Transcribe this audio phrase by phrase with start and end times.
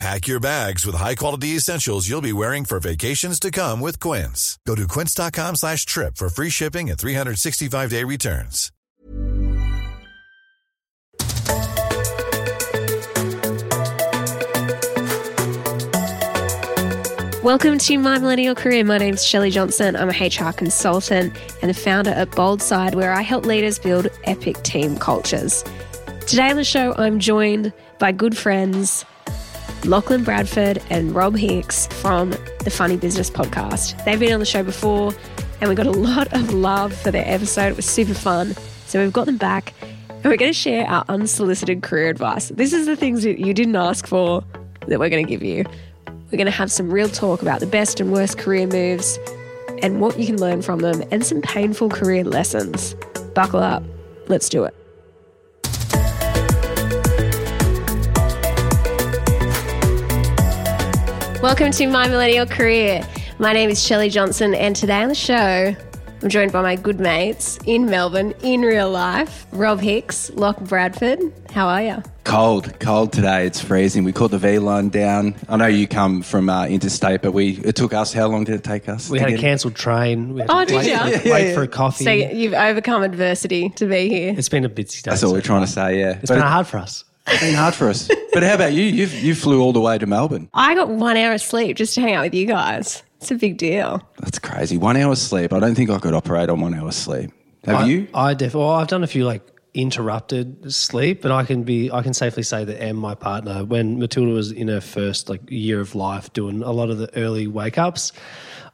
[0.00, 4.58] Pack your bags with high-quality essentials you'll be wearing for vacations to come with Quince.
[4.66, 8.70] Go to quince.com slash trip for free shipping and 365-day returns.
[17.44, 18.84] Welcome to My Millennial Career.
[18.84, 19.96] My name's Shelley Johnson.
[19.96, 24.62] I'm a HR consultant and the founder at Boldside, where I help leaders build epic
[24.62, 25.62] team cultures.
[26.26, 29.04] Today on the show, I'm joined by good friends
[29.86, 32.30] Lachlan Bradford and Rob Hicks from
[32.60, 34.02] the Funny Business podcast.
[34.04, 35.12] They've been on the show before
[35.60, 37.72] and we got a lot of love for their episode.
[37.72, 38.54] It was super fun.
[38.86, 39.74] So we've got them back
[40.08, 42.48] and we're going to share our unsolicited career advice.
[42.48, 44.42] This is the things that you didn't ask for
[44.86, 45.64] that we're going to give you.
[46.06, 49.18] We're going to have some real talk about the best and worst career moves
[49.82, 52.94] and what you can learn from them and some painful career lessons.
[53.34, 53.82] Buckle up.
[54.28, 54.74] Let's do it.
[61.44, 63.06] Welcome to My Millennial Career.
[63.38, 65.76] My name is Shelley Johnson, and today on the show,
[66.22, 71.18] I'm joined by my good mates in Melbourne in real life Rob Hicks, Lach Bradford.
[71.52, 72.02] How are you?
[72.24, 73.46] Cold, cold today.
[73.46, 74.04] It's freezing.
[74.04, 75.34] We caught the V/Line down.
[75.50, 78.14] I know you come from uh, interstate, but we it took us.
[78.14, 79.10] How long did it take us?
[79.10, 80.32] We had a cancelled train.
[80.32, 81.04] We had Oh, to did wait, ya?
[81.04, 82.04] wait Yeah, yeah, for a coffee.
[82.04, 84.34] So you've overcome adversity to be here.
[84.36, 85.10] it's been a busy day.
[85.10, 86.00] That's all so we're trying to say.
[86.00, 87.04] Yeah, It's but been it- hard for us.
[87.26, 88.10] It's been hard for us.
[88.32, 88.82] But how about you?
[88.82, 90.48] You you flew all the way to Melbourne.
[90.54, 93.02] I got one hour of sleep just to hang out with you guys.
[93.20, 94.02] It's a big deal.
[94.18, 94.76] That's crazy.
[94.76, 95.52] One hour sleep.
[95.52, 97.30] I don't think I could operate on one hour sleep.
[97.64, 98.08] Have I, you?
[98.12, 102.02] I def- well, I've done a few like interrupted sleep, but I can be I
[102.02, 105.80] can safely say that Em, my partner, when Matilda was in her first like year
[105.80, 108.12] of life, doing a lot of the early wake ups,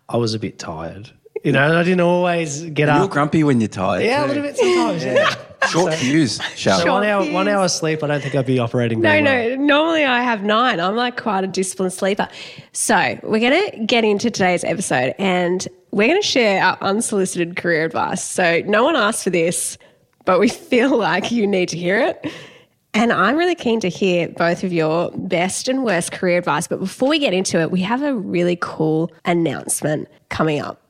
[0.08, 1.10] I was a bit tired.
[1.42, 2.96] You know, I didn't always get up.
[2.96, 3.10] You're up.
[3.10, 4.04] grumpy when you're tired.
[4.04, 4.28] Yeah, a too.
[4.28, 5.04] little bit sometimes.
[5.04, 5.34] yeah.
[5.68, 6.80] Short fuse, Shell.
[6.80, 7.34] So one hour, fuse.
[7.34, 9.00] one hour sleep, I don't think I'd be operating.
[9.00, 9.58] No, very well.
[9.58, 9.64] no.
[9.64, 10.80] Normally I have nine.
[10.80, 12.28] I'm like quite a disciplined sleeper.
[12.72, 17.56] So we're going to get into today's episode and we're going to share our unsolicited
[17.56, 18.22] career advice.
[18.24, 19.76] So no one asked for this,
[20.24, 22.30] but we feel like you need to hear it.
[22.92, 26.66] And I'm really keen to hear both of your best and worst career advice.
[26.66, 30.80] But before we get into it, we have a really cool announcement coming up.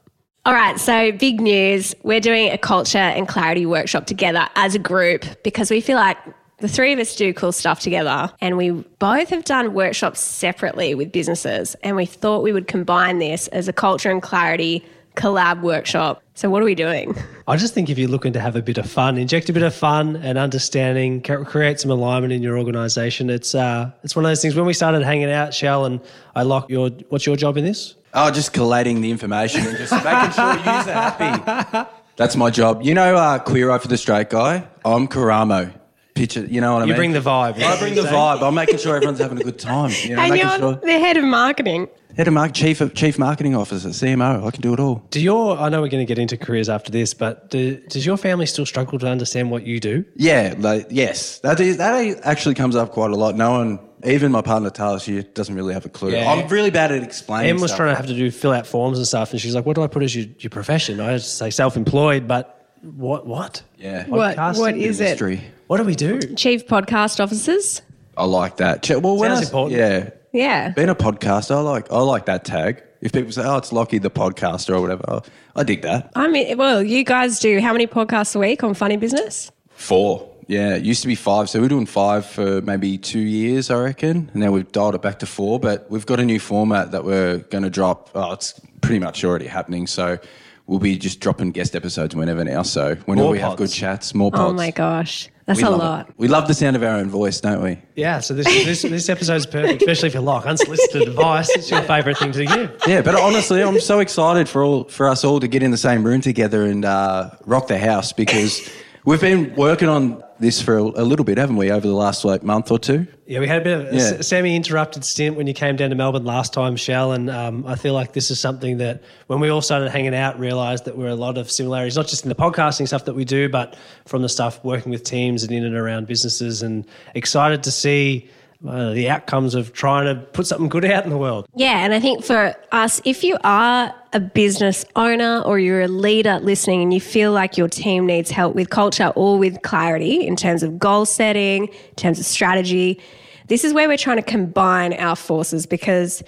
[0.46, 1.94] All right, so big news.
[2.02, 6.16] We're doing a culture and clarity workshop together as a group because we feel like
[6.60, 10.94] the three of us do cool stuff together and we both have done workshops separately
[10.94, 14.82] with businesses and we thought we would combine this as a culture and clarity
[15.14, 16.22] collab workshop.
[16.32, 17.14] So what are we doing?
[17.46, 19.62] I just think if you're looking to have a bit of fun, inject a bit
[19.62, 23.28] of fun and understanding, create some alignment in your organisation.
[23.28, 24.56] It's uh, it's one of those things.
[24.56, 26.00] When we started hanging out, Shell and
[26.34, 26.88] I lock your.
[27.10, 27.96] What's your job in this?
[28.12, 31.90] Oh, just collating the information and just making sure you're happy.
[32.16, 32.82] That's my job.
[32.82, 34.66] You know, uh, Queer Eye for the Straight Guy?
[34.84, 35.72] I'm Karamo.
[36.14, 36.88] Picture, you know what I mean?
[36.88, 36.98] You mean?
[36.98, 37.62] bring the vibe.
[37.62, 38.42] I bring the vibe.
[38.42, 39.92] I'm making sure everyone's having a good time.
[40.02, 40.74] You know, and you're sure.
[40.74, 41.88] the head of marketing.
[42.16, 44.44] Head of market, chief of chief marketing officer, CMO.
[44.44, 45.06] I can do it all.
[45.10, 45.56] Do your?
[45.56, 48.46] I know we're going to get into careers after this, but do, does your family
[48.46, 50.04] still struggle to understand what you do?
[50.16, 53.36] Yeah, like, yes, that is that actually comes up quite a lot.
[53.36, 56.12] No one, even my partner Taylor, she doesn't really have a clue.
[56.12, 56.30] Yeah.
[56.32, 57.50] I'm really bad at explaining.
[57.50, 57.78] Em was stuff.
[57.78, 59.82] trying to have to do fill out forms and stuff, and she's like, "What do
[59.82, 63.26] I put as your, your profession?" I just say self-employed, but what?
[63.26, 63.62] What?
[63.78, 65.40] Yeah, What, Podcasting what is it?
[65.66, 66.18] What do we do?
[66.34, 67.82] Chief podcast officers?
[68.16, 68.88] I like that.
[68.90, 69.78] Well, when Sounds I, important.
[69.80, 70.68] Yeah, Yeah.
[70.70, 72.82] being a podcaster, I like I like that tag.
[73.00, 75.20] If people say, "Oh, it's Lockie the podcaster" or whatever, I,
[75.60, 76.10] I dig that.
[76.14, 79.50] I mean, well, you guys do how many podcasts a week on Funny Business?
[79.70, 80.29] Four.
[80.50, 81.48] Yeah, it used to be five.
[81.48, 84.30] So we're doing five for maybe two years, I reckon.
[84.32, 85.60] And now we've dialed it back to four.
[85.60, 88.10] But we've got a new format that we're going to drop.
[88.16, 89.86] Oh, it's pretty much already happening.
[89.86, 90.18] So
[90.66, 92.62] we'll be just dropping guest episodes whenever now.
[92.62, 93.58] So whenever More we have pods.
[93.60, 94.50] good chats, more pods.
[94.50, 95.28] Oh my gosh.
[95.46, 95.84] That's We a love it.
[95.84, 96.14] lot.
[96.16, 97.78] We love the sound of our own voice, don't we?
[97.94, 101.48] Yeah, so this this, this episode's perfect, especially if you like unsolicited advice.
[101.50, 102.76] It's your favourite thing to give.
[102.88, 105.76] Yeah, but honestly, I'm so excited for all for us all to get in the
[105.76, 108.68] same room together and uh, rock the house because
[109.04, 112.24] we've been working on this for a, a little bit, haven't we, over the last
[112.24, 113.06] like month or two?
[113.26, 114.02] Yeah, we had a bit of a Yeah.
[114.18, 117.76] s- semi-interrupted stint when you came down to Melbourne last time, Shell, and um, I
[117.76, 121.04] feel like this is something that when we all started hanging out, realised that there
[121.04, 123.76] were a lot of similarities, not just in the podcasting stuff that we do, but
[124.06, 126.84] from the stuff working with teams and in and around businesses, and
[127.14, 128.28] excited to see
[128.66, 131.46] uh, the outcomes of trying to put something good out in the world.
[131.54, 135.88] Yeah, and I think for us, if you are a business owner or you're a
[135.88, 140.26] leader listening and you feel like your team needs help with culture or with clarity
[140.26, 143.00] in terms of goal setting, in terms of strategy,
[143.48, 146.22] this is where we're trying to combine our forces because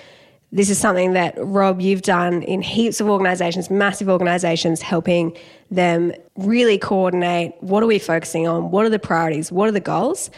[0.52, 5.36] this is something that Rob, you've done in heaps of organizations, massive organizations, helping
[5.70, 8.70] them really coordinate what are we focusing on?
[8.70, 9.50] What are the priorities?
[9.50, 10.30] What are the goals?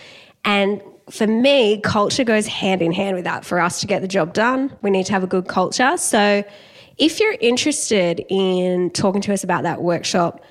[0.44, 0.80] And
[1.10, 3.44] for me, culture goes hand in hand with that.
[3.44, 5.96] For us to get the job done, we need to have a good culture.
[5.96, 6.44] So
[6.96, 10.42] if you're interested in talking to us about that workshop,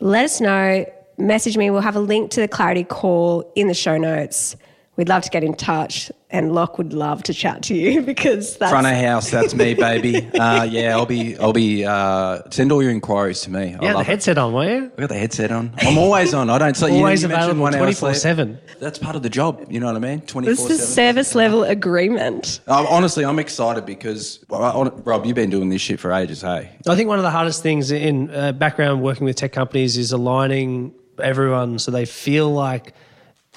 [0.00, 0.84] let us know.
[1.18, 1.70] Message me.
[1.70, 4.56] We'll have a link to the clarity call in the show notes.
[4.96, 8.56] We'd love to get in touch, and Lach would love to chat to you because
[8.56, 10.28] that's Front of house, that's me, baby.
[10.42, 11.84] Uh, yeah, I'll be, I'll be.
[11.84, 13.60] Uh, send all your inquiries to me.
[13.60, 14.06] I Yeah, the love it.
[14.06, 14.92] headset on, were you?
[14.96, 15.72] I got the headset on.
[15.78, 16.50] I'm always on.
[16.50, 16.94] I don't sleep.
[16.94, 18.58] Always you mentioned available one hour 24/7.
[18.80, 19.64] That's part of the job.
[19.70, 20.22] You know what I mean?
[20.22, 20.86] Twenty this is seven.
[21.22, 22.60] service level agreement.
[22.66, 26.40] Uh, honestly, I'm excited because well, I- Rob, you've been doing this shit for ages,
[26.42, 26.70] hey?
[26.88, 30.12] I think one of the hardest things in uh, background working with tech companies is
[30.12, 32.94] aligning everyone so they feel like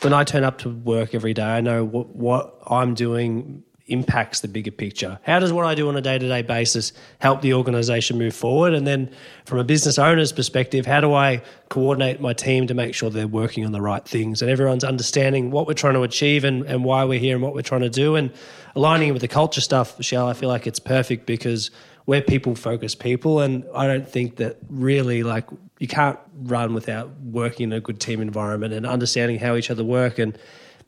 [0.02, 4.40] when I turn up to work every day, I know what, what I'm doing impacts
[4.40, 5.20] the bigger picture.
[5.24, 8.36] How does what I do on a day to day basis help the organization move
[8.36, 8.74] forward?
[8.74, 9.12] And then
[9.46, 13.28] from a business owner's perspective, how do I coordinate my team to make sure they're
[13.28, 16.84] working on the right things and everyone's understanding what we're trying to achieve and, and
[16.84, 18.16] why we're here and what we're trying to do?
[18.16, 18.32] And
[18.76, 21.70] aligning it with the culture stuff, Michelle, I feel like it's perfect because
[22.08, 25.46] we're people focused people and i don't think that really like
[25.80, 29.84] you can't run without working in a good team environment and understanding how each other
[29.84, 30.38] work and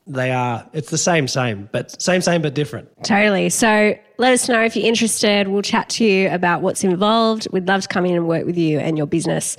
[0.06, 3.50] they are it's the same same but same same but different Totally.
[3.50, 5.48] So let us know if you're interested.
[5.48, 7.46] We'll chat to you about what's involved.
[7.52, 9.56] We'd love to come in and work with you and your business.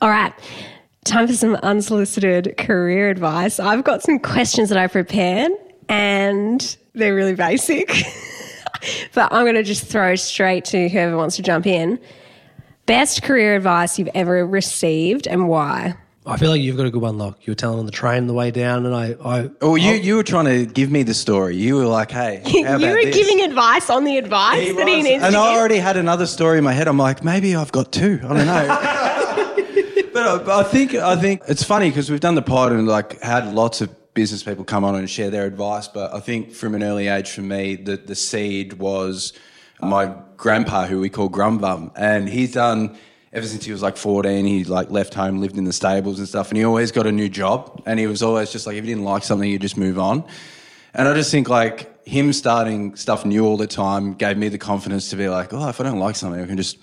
[0.00, 0.32] All right.
[1.04, 3.60] Time for some unsolicited career advice.
[3.60, 5.52] I've got some questions that I prepared
[5.88, 7.88] and they're really basic.
[9.14, 11.98] but I'm going to just throw straight to whoever wants to jump in.
[12.86, 15.94] Best career advice you've ever received and why?
[16.26, 18.16] i feel like you've got a good one lock you were telling on the train
[18.22, 21.02] on the way down and i, I Oh, you you were trying to give me
[21.02, 21.54] the story.
[21.54, 23.14] You were like, "Hey, how you about were this?
[23.14, 25.58] giving advice on the advice He that he needs and to I give.
[25.60, 26.88] already had another story in my head.
[26.88, 28.20] I'm like, maybe I've got two.
[28.24, 30.08] I don't know.
[30.14, 32.86] but, uh, I, I think I think it's funny because we've done the pod and
[32.88, 35.88] like had lots of business people come on and share their advice.
[35.88, 39.34] But I think from an early age, for me, the the seed was
[39.82, 42.96] my grandpa, who we call Grumbum, and he's done.
[43.32, 46.28] Ever since he was like 14, he like left home, lived in the stables and
[46.28, 47.82] stuff, and he always got a new job.
[47.84, 50.24] And he was always just like, if he didn't like something, you just move on.
[50.94, 54.58] And I just think like him starting stuff new all the time gave me the
[54.58, 56.78] confidence to be like, oh, if I don't like something, I can just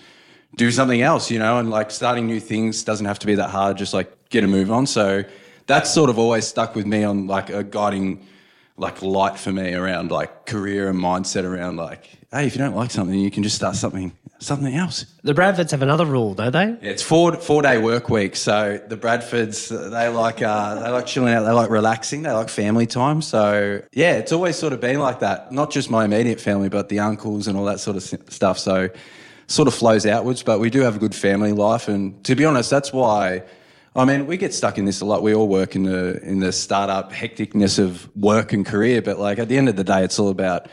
[0.56, 1.58] do something else, you know?
[1.58, 4.46] And like starting new things doesn't have to be that hard, just like get a
[4.46, 4.86] move on.
[4.86, 5.24] So
[5.66, 8.26] that's sort of always stuck with me on like a guiding
[8.76, 12.74] like light for me around like career and mindset around like, hey, if you don't
[12.74, 15.06] like something, you can just start something something else.
[15.22, 18.36] the bradfords have another rule don't they Yeah, it's four four day work week.
[18.36, 21.44] So the Bradfords they like uh, they like chilling out.
[21.44, 22.22] They like relaxing.
[22.22, 23.22] They like family time.
[23.22, 25.52] So yeah, it's always sort of been like that.
[25.52, 28.58] Not just my immediate family, but the uncles and all that sort of stuff.
[28.58, 28.88] So
[29.46, 30.42] sort of flows outwards.
[30.42, 33.44] But we do have a good family life, and to be honest, that's why.
[33.94, 35.22] I mean, we get stuck in this a lot.
[35.22, 39.38] We all work in the in the startup hecticness of work and career, but like
[39.38, 40.68] at the end of the day, it's all about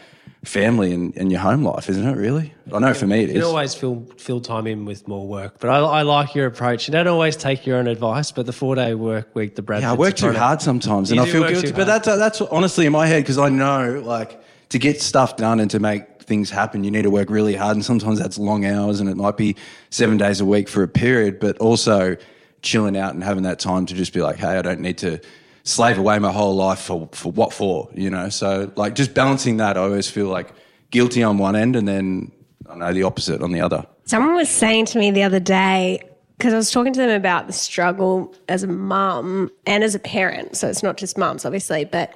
[0.45, 2.15] family and, and your home life, isn't it?
[2.15, 2.53] Really?
[2.73, 3.45] I know for me it you can is.
[3.45, 6.91] always fill fill time in with more work but I, I like your approach you
[6.91, 9.91] don't always take your own advice but the four day work week the bradfords Yeah,
[9.91, 11.71] I work too hard sometimes, and You I feel guilty.
[11.71, 15.59] But that's that's honestly in my head because I know like to get stuff done
[15.59, 18.63] and to make things happen, you need to work really hard, and sometimes that's long
[18.63, 19.55] hours, and it might be
[19.89, 21.39] seven days a week for a period.
[21.39, 22.15] But also
[22.61, 25.19] chilling out and having that time to just be like, hey, I don't need to
[25.63, 28.29] slave away my whole life for for what for, you know.
[28.29, 30.49] So like just balancing that, I always feel like
[30.91, 32.31] guilty on one end, and then
[32.69, 33.85] I know the opposite on the other.
[34.05, 36.01] Someone was saying to me the other day,
[36.37, 39.99] because I was talking to them about the struggle as a mum and as a
[39.99, 40.55] parent.
[40.55, 42.13] So it's not just mums, obviously, but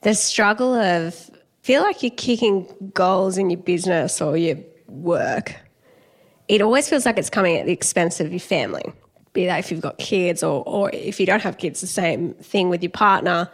[0.00, 1.30] the struggle of
[1.62, 4.56] feel like you're kicking goals in your business or your
[4.88, 5.54] work.
[6.48, 8.82] It always feels like it's coming at the expense of your family.
[9.32, 12.34] Be that if you've got kids or, or if you don't have kids, the same
[12.34, 13.50] thing with your partner.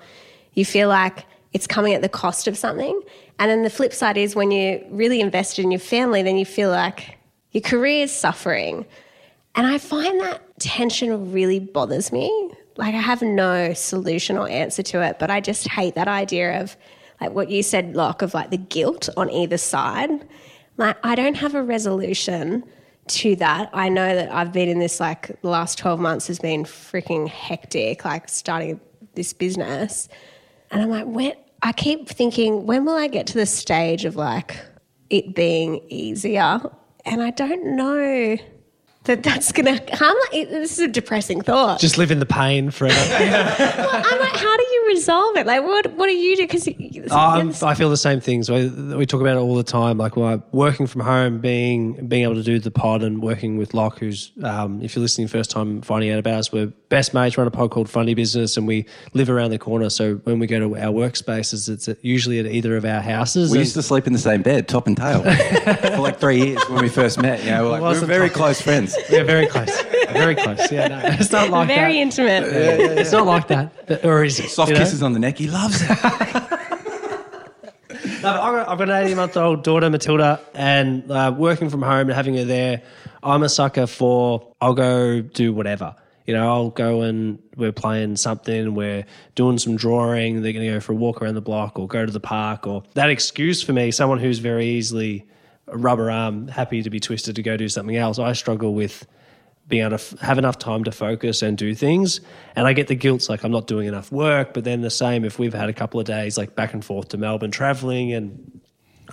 [0.54, 3.00] You feel like it's coming at the cost of something.
[3.38, 6.46] And then the flip side is when you're really invested in your family, then you
[6.46, 7.18] feel like
[7.52, 8.86] your career is suffering.
[9.54, 12.50] And I find that tension really bothers me.
[12.76, 16.60] Like I have no solution or answer to it, but I just hate that idea
[16.60, 16.76] of
[17.20, 20.10] like what you said, Lach, of like the guilt on either side.
[20.76, 22.64] Like I don't have a resolution
[23.08, 23.70] to that.
[23.72, 27.28] I know that I've been in this like the last 12 months has been freaking
[27.28, 28.80] hectic, like starting
[29.14, 30.08] this business.
[30.70, 31.32] And I'm like, when
[31.62, 34.58] I keep thinking, when will I get to the stage of like
[35.10, 36.60] it being easier?
[37.04, 38.36] And I don't know
[39.04, 39.80] that that's gonna.
[40.32, 41.80] Like, this is a depressing thought.
[41.80, 42.96] Just live in the pain forever.
[43.58, 45.46] Well, I'm like, how do you resolve it?
[45.46, 46.42] Like, what what do you do?
[46.46, 46.66] Because
[47.10, 48.50] Um, I feel the same things.
[48.50, 49.98] We, we talk about it all the time.
[49.98, 53.72] Like well, working from home, being being able to do the pod, and working with
[53.72, 57.36] Lach, who's um, if you're listening first time finding out about us, we're best mates.
[57.38, 59.90] Run a pod called Funny Business, and we live around the corner.
[59.90, 63.50] So when we go to our workspaces, it's usually at either of our houses.
[63.50, 65.22] We And- used to sleep in the same bed, top and tail,
[65.92, 67.42] for like three years when we first met.
[67.44, 68.96] You know, we're, like, we were wasn't very top- close friends.
[69.10, 69.70] yeah, very close,
[70.18, 70.70] very close.
[70.70, 72.00] Yeah, no, it's not like very that.
[72.00, 72.42] intimate.
[72.44, 74.48] It's not like that, or is it?
[74.48, 74.80] Soft you know?
[74.80, 75.38] kisses on the neck.
[75.38, 75.90] He loves it.
[78.22, 81.82] No, I've got, I've got an 18 month old daughter, Matilda, and uh, working from
[81.82, 82.82] home and having her there,
[83.22, 85.94] I'm a sucker for I'll go do whatever.
[86.26, 89.04] You know, I'll go and we're playing something, we're
[89.36, 92.04] doing some drawing, they're going to go for a walk around the block or go
[92.04, 95.24] to the park or that excuse for me, someone who's very easily
[95.68, 98.18] a rubber arm, happy to be twisted to go do something else.
[98.18, 99.06] I struggle with
[99.68, 102.20] being able to f- have enough time to focus and do things.
[102.54, 104.54] And I get the guilt, like I'm not doing enough work.
[104.54, 107.08] But then the same if we've had a couple of days like back and forth
[107.08, 108.60] to Melbourne traveling and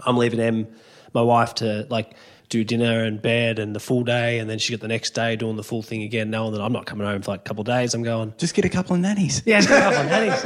[0.05, 0.67] I'm leaving Em,
[1.13, 2.15] my wife, to like
[2.53, 4.37] do dinner and bed and the full day.
[4.37, 6.71] And then she got the next day doing the full thing again, knowing that I'm
[6.71, 7.93] not coming home for like a couple of days.
[7.95, 9.41] I'm going, Just get a couple of nannies.
[9.45, 10.45] yeah, it's got on nannies.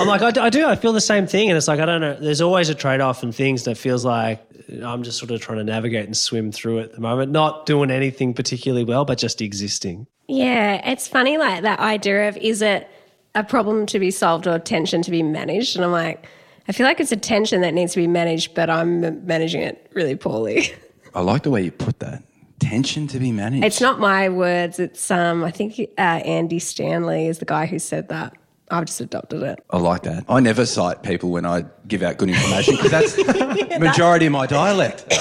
[0.00, 1.48] I'm like, I do, I do, I feel the same thing.
[1.50, 4.04] And it's like, I don't know, there's always a trade off and things that feels
[4.04, 4.40] like
[4.84, 7.66] I'm just sort of trying to navigate and swim through it at the moment, not
[7.66, 10.06] doing anything particularly well, but just existing.
[10.28, 12.88] Yeah, it's funny, like that idea of is it
[13.34, 15.74] a problem to be solved or tension to be managed?
[15.74, 16.24] And I'm like,
[16.68, 19.90] I feel like it's a tension that needs to be managed, but I'm managing it
[19.94, 20.72] really poorly.
[21.14, 22.22] I like the way you put that.
[22.58, 23.64] Tension to be managed.
[23.64, 24.78] It's not my words.
[24.78, 28.34] It's um, I think uh, Andy Stanley is the guy who said that.
[28.70, 29.62] I've just adopted it.
[29.70, 30.24] I like that.
[30.28, 34.32] I never cite people when I give out good information because that's the majority of
[34.32, 35.04] my dialect.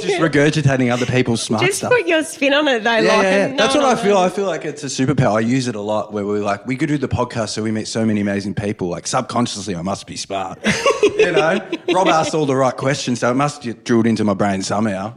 [0.00, 1.90] Just regurgitating other people's smart Just stuff.
[1.90, 2.98] put your spin on it, though.
[2.98, 3.56] Yeah, Lach, yeah, yeah.
[3.56, 4.14] That's what I feel.
[4.14, 4.22] will.
[4.22, 5.36] I feel like it's a superpower.
[5.36, 7.72] I use it a lot where we're like, we could do the podcast so we
[7.72, 8.88] meet so many amazing people.
[8.88, 10.60] Like subconsciously, I must be smart.
[11.02, 14.34] you know, Rob asked all the right questions, so it must get drilled into my
[14.34, 15.14] brain somehow.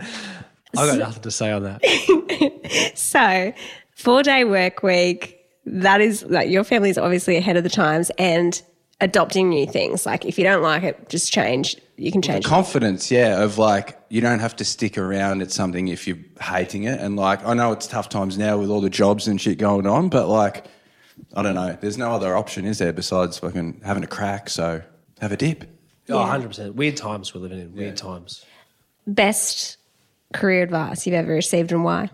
[0.75, 2.91] I've got nothing to say on that.
[2.96, 3.53] So,
[3.91, 5.40] four day work week.
[5.65, 8.62] That is like your family is obviously ahead of the times and
[9.00, 10.06] adopting new things.
[10.06, 11.75] Like if you don't like it, just change.
[11.98, 12.46] You can change.
[12.46, 12.48] it.
[12.48, 16.84] Confidence, yeah, of like you don't have to stick around at something if you're hating
[16.84, 17.00] it.
[17.00, 19.86] And like I know it's tough times now with all the jobs and shit going
[19.86, 20.65] on, but like
[21.36, 21.77] I don't know.
[21.80, 24.50] There's no other option, is there, besides fucking having a crack?
[24.50, 24.82] So
[25.20, 25.65] have a dip.
[26.10, 26.74] Oh, 100%.
[26.74, 27.74] Weird times we're living in.
[27.74, 28.44] Weird times.
[29.08, 29.77] Best
[30.34, 32.10] career advice you've ever received and why?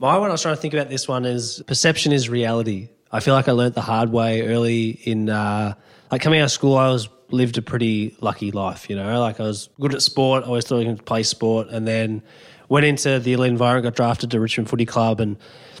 [0.00, 2.90] My one I was trying to think about this one is perception is reality.
[3.10, 5.74] I feel like I learnt the hard way early in uh,
[6.12, 6.76] like coming out of school.
[6.76, 9.18] I was lived a pretty lucky life, you know.
[9.18, 10.44] Like I was good at sport.
[10.44, 12.22] I always thought I could play sport, and then
[12.68, 13.84] went into the elite environment.
[13.84, 15.36] Got drafted to Richmond Footy Club, and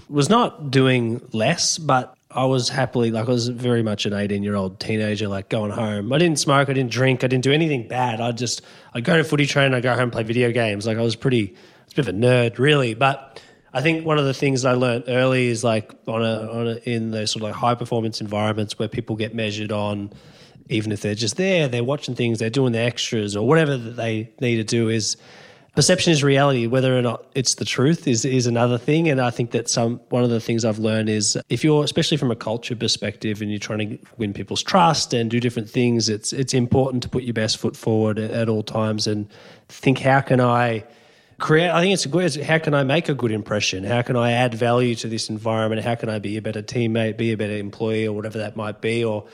[0.08, 4.42] was not doing less, but I was happily like I was very much an eighteen
[4.42, 6.12] year old teenager, like going home.
[6.12, 8.20] I didn't smoke, I didn't drink, I didn't do anything bad.
[8.20, 8.62] I just
[8.94, 10.88] I'd go to footy train, I'd go home and play video games.
[10.88, 13.40] Like I was pretty, I was a bit of a nerd, really, but.
[13.78, 16.74] I think one of the things I learned early is like on a, on a
[16.78, 20.10] in those sort of like high performance environments where people get measured on,
[20.68, 23.94] even if they're just there, they're watching things, they're doing the extras or whatever that
[23.94, 25.16] they need to do is
[25.76, 26.66] perception is reality.
[26.66, 29.08] Whether or not it's the truth is is another thing.
[29.08, 32.16] And I think that some one of the things I've learned is if you're especially
[32.16, 36.08] from a culture perspective and you're trying to win people's trust and do different things,
[36.08, 39.28] it's it's important to put your best foot forward at, at all times and
[39.68, 40.82] think how can I
[41.38, 43.84] create i think it's a good how can i make a good impression?
[43.84, 45.82] How can i add value to this environment?
[45.82, 48.80] How can i be a better teammate be a better employee or whatever that might
[48.80, 49.04] be?
[49.04, 49.26] Or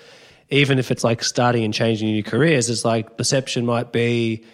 [0.51, 4.45] even if it's like starting and changing your careers it's like perception might be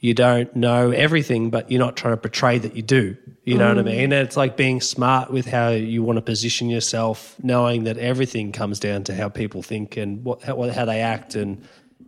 [0.00, 3.16] you don't know everything but you're not trying to portray that you do.
[3.44, 3.86] You know what i mm.
[3.86, 4.00] mean?
[4.00, 8.52] And it's like being smart with how you want to position yourself knowing that everything
[8.52, 11.62] comes down to how people think and what how, how they act and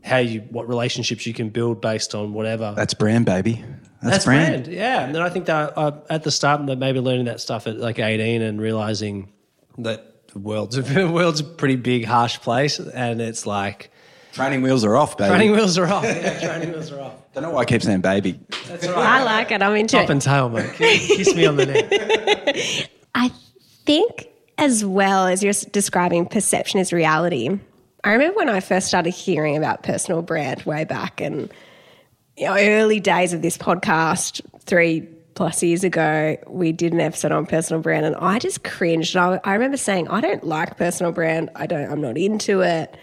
[0.05, 3.64] how you what relationships you can build based on whatever That's brand, baby.
[4.00, 4.64] That's, that's brand.
[4.64, 4.76] brand.
[4.78, 5.05] Yeah.
[5.05, 7.78] And then I think that uh, at the start, that maybe learning that stuff at
[7.78, 9.33] like 18 and realizing
[9.78, 12.78] that the world's, the world's a pretty big, harsh place.
[12.78, 13.90] And it's like
[14.33, 15.31] Training wheels are off, baby.
[15.31, 16.05] training wheels are off.
[16.05, 17.14] Yeah, training wheels are off.
[17.33, 18.38] Don't know why I keep saying baby.
[18.69, 18.97] That's right.
[18.97, 19.62] I like it.
[19.62, 20.11] I'm into Top it.
[20.12, 20.73] and tail, mate.
[20.75, 22.90] Kiss me on the neck.
[23.17, 23.33] I
[23.85, 24.28] think
[24.59, 27.59] as well as you're describing perception is reality.
[28.09, 31.53] I remember when I first started hearing about personal brand way back and
[32.38, 35.03] you know, early days of this podcast, three
[35.35, 39.15] plus years ago, we did an episode on personal brand and I just cringed.
[39.15, 41.50] I, I remember saying, I don't like personal brand.
[41.55, 42.97] I don't, I'm not into it.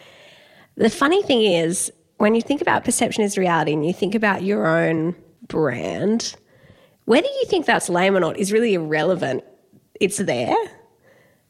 [0.73, 4.41] The funny thing is, when you think about perception is reality and you think about
[4.41, 5.15] your own
[5.47, 6.35] brand,
[7.03, 9.43] whether you think that's lame or not is really irrelevant.
[10.01, 10.55] It's there.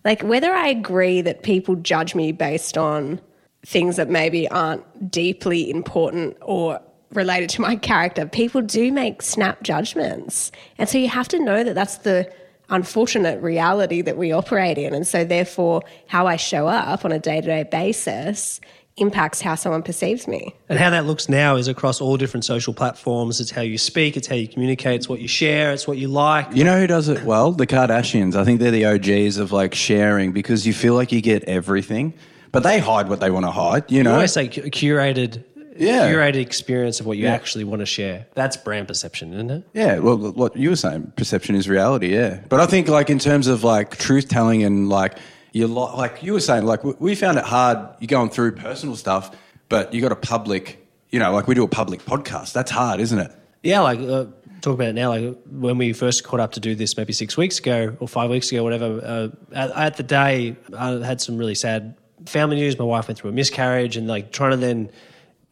[0.03, 3.21] Like whether I agree that people judge me based on
[3.65, 6.79] things that maybe aren't deeply important or
[7.11, 10.51] related to my character, people do make snap judgments.
[10.77, 12.31] And so you have to know that that's the
[12.69, 14.93] unfortunate reality that we operate in.
[14.93, 18.59] And so, therefore, how I show up on a day to day basis
[18.97, 20.55] impacts how someone perceives me.
[20.69, 23.41] And how that looks now is across all different social platforms.
[23.41, 26.07] It's how you speak, it's how you communicate, it's what you share, it's what you
[26.07, 26.47] like.
[26.55, 27.51] You know who does it well?
[27.51, 28.35] The Kardashians.
[28.35, 32.13] I think they're the OGs of like sharing because you feel like you get everything,
[32.55, 33.83] but they hide what they want to hide.
[33.91, 35.43] You know, always say cu- curated,
[35.77, 36.09] Yeah.
[36.09, 37.33] curated experience of what you Yeah.
[37.39, 38.25] actually want to share.
[38.33, 39.63] That's brand perception, isn't it?
[39.73, 42.13] Yeah, well, what you were saying, perception is reality.
[42.13, 45.13] Yeah, but I think like in terms of like truth telling and like
[45.51, 47.77] you lo- like you were saying, like we- we found it hard.
[47.99, 49.31] You're going through personal stuff,
[49.69, 50.63] but you got a public,
[51.11, 52.53] you know, like we do a public podcast.
[52.53, 53.31] That's hard, isn't it?
[53.63, 54.25] Yeah, like uh,
[54.61, 55.09] talk about it now.
[55.09, 58.29] Like when we first caught up to do this, maybe six weeks ago or five
[58.29, 59.01] weeks ago, whatever.
[59.03, 61.95] Uh, at, at the day, I had some really sad
[62.25, 62.77] family news.
[62.77, 64.89] My wife went through a miscarriage, and like trying to then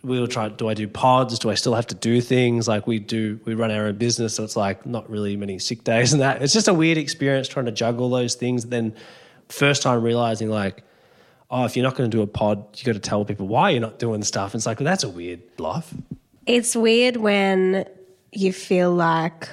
[0.04, 0.56] we were trying.
[0.56, 1.40] Do I do pods?
[1.40, 2.68] Do I still have to do things?
[2.68, 3.40] Like we do.
[3.46, 6.42] We run our own business, so it's like not really many sick days and that.
[6.42, 8.66] It's just a weird experience trying to juggle those things.
[8.66, 8.96] Then
[9.50, 10.84] first time realizing like.
[11.52, 13.70] Oh, if you're not going to do a pod, you got to tell people why
[13.70, 14.56] you're not doing stuff.
[14.56, 15.94] And It's like well, that's a weird life.
[16.48, 17.86] It's weird when
[18.32, 19.48] you feel like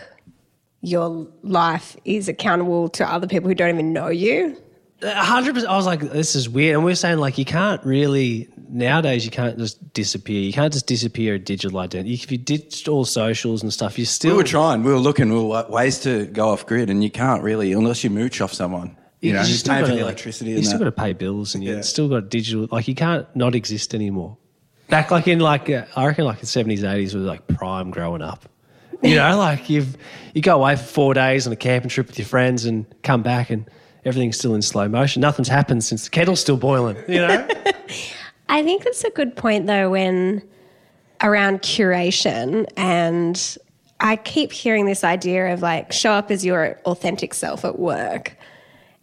[0.80, 4.56] your life is accountable to other people who don't even know you.
[5.02, 5.70] A hundred percent.
[5.72, 6.76] I was like, this is weird.
[6.76, 10.40] And we are saying like you can't really nowadays you can't just disappear.
[10.40, 12.14] You can't just disappear a digital identity.
[12.14, 14.82] If you ditched all socials and stuff, you still We were trying.
[14.84, 15.32] We were looking.
[15.32, 18.52] We were ways to go off grid, and you can't really unless you mooch off
[18.52, 18.96] someone.
[19.20, 20.50] You know, you you're paying for the electricity.
[20.52, 21.76] You still got to pay bills, and Yeah.
[21.76, 22.68] you still got digital.
[22.70, 24.36] Like you can't not exist anymore.
[24.88, 28.22] Back like in like uh, I reckon like the seventies, eighties was like prime growing
[28.22, 28.48] up.
[29.02, 29.96] You know, like you've
[30.34, 33.22] you go away for four days on a camping trip with your friends and come
[33.22, 33.66] back and
[34.04, 35.20] everything's still in slow motion.
[35.20, 36.96] Nothing's happened since the kettle's still boiling.
[37.08, 37.48] You know.
[38.48, 40.42] I think that's a good point though when
[41.22, 43.58] around curation and
[44.00, 48.36] I keep hearing this idea of like show up as your authentic self at work.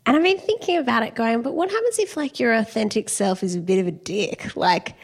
[0.06, 3.44] And I've been thinking about it going, but what happens if like your authentic self
[3.44, 4.56] is a bit of a dick?
[4.56, 4.96] Like,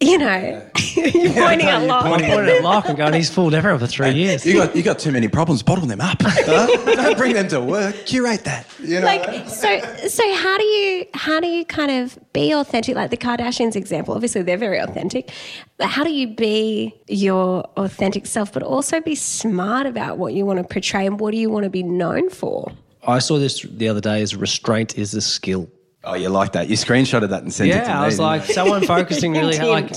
[0.00, 2.04] you know, you're pointing a lot.
[2.04, 4.44] I'm pointing at Lach and going, he's fooled everyone for three years.
[4.44, 5.62] You got you got too many problems.
[5.62, 6.22] Bottle them up.
[6.46, 6.94] Huh?
[6.94, 7.94] Don't bring them to work.
[8.06, 8.66] Curate that.
[8.80, 9.06] You know.
[9.06, 13.16] like so so how do you how do you kind of be authentic like the
[13.16, 15.32] kardashians example obviously they're very authentic
[15.76, 20.46] but how do you be your authentic self but also be smart about what you
[20.46, 22.70] want to portray and what do you want to be known for
[23.06, 25.68] I saw this the other day as restraint is a skill.
[26.06, 26.68] Oh, you like that?
[26.68, 27.84] You screenshotted that and sent it to me.
[27.86, 29.90] Yeah, I was like, someone focusing really like,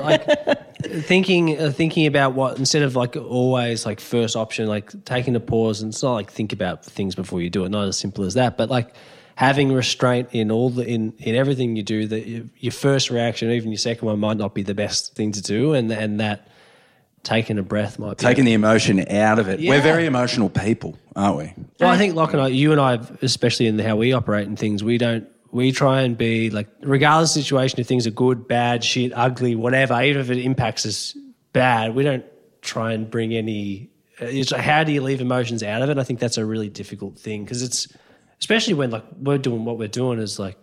[0.00, 5.34] like thinking, uh, thinking about what instead of like always like first option, like taking
[5.36, 7.70] a pause and it's not like think about things before you do it.
[7.70, 8.94] Not as simple as that, but like
[9.34, 12.06] having restraint in all the in in everything you do.
[12.06, 15.32] That you- your first reaction, even your second one, might not be the best thing
[15.32, 16.48] to do, and and that
[17.24, 19.58] taking a breath might be taking the emotion out of it.
[19.58, 21.52] We're very emotional people, aren't we?
[21.80, 24.56] Well, I think Lach and I, you and I, especially in how we operate and
[24.56, 25.26] things, we don't.
[25.56, 29.12] We try and be like, regardless of the situation, if things are good, bad, shit,
[29.14, 31.16] ugly, whatever, even if it impacts us
[31.54, 32.24] bad, we don't
[32.60, 33.88] try and bring any.
[34.20, 35.96] uh, It's like, how do you leave emotions out of it?
[35.98, 37.88] I think that's a really difficult thing because it's,
[38.38, 40.58] especially when like we're doing what we're doing is like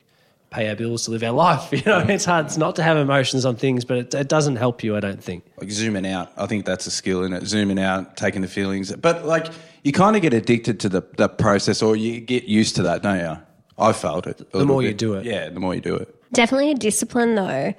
[0.51, 1.71] pay our bills to live our life.
[1.71, 4.57] You know, it's hard it's not to have emotions on things, but it, it doesn't
[4.57, 4.95] help you.
[4.95, 5.43] I don't think.
[5.59, 6.31] Like zooming out.
[6.37, 7.47] I think that's a skill in it.
[7.47, 8.95] Zooming out, taking the feelings.
[8.95, 9.47] But like
[9.83, 13.01] you kind of get addicted to the, the process or you get used to that,
[13.01, 13.37] don't you?
[13.77, 14.37] I felt it.
[14.37, 15.25] The little more you do it.
[15.25, 16.13] Yeah, the more you do it.
[16.33, 17.73] definitely a discipline though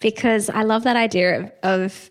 [0.00, 2.10] because i love that idea of, of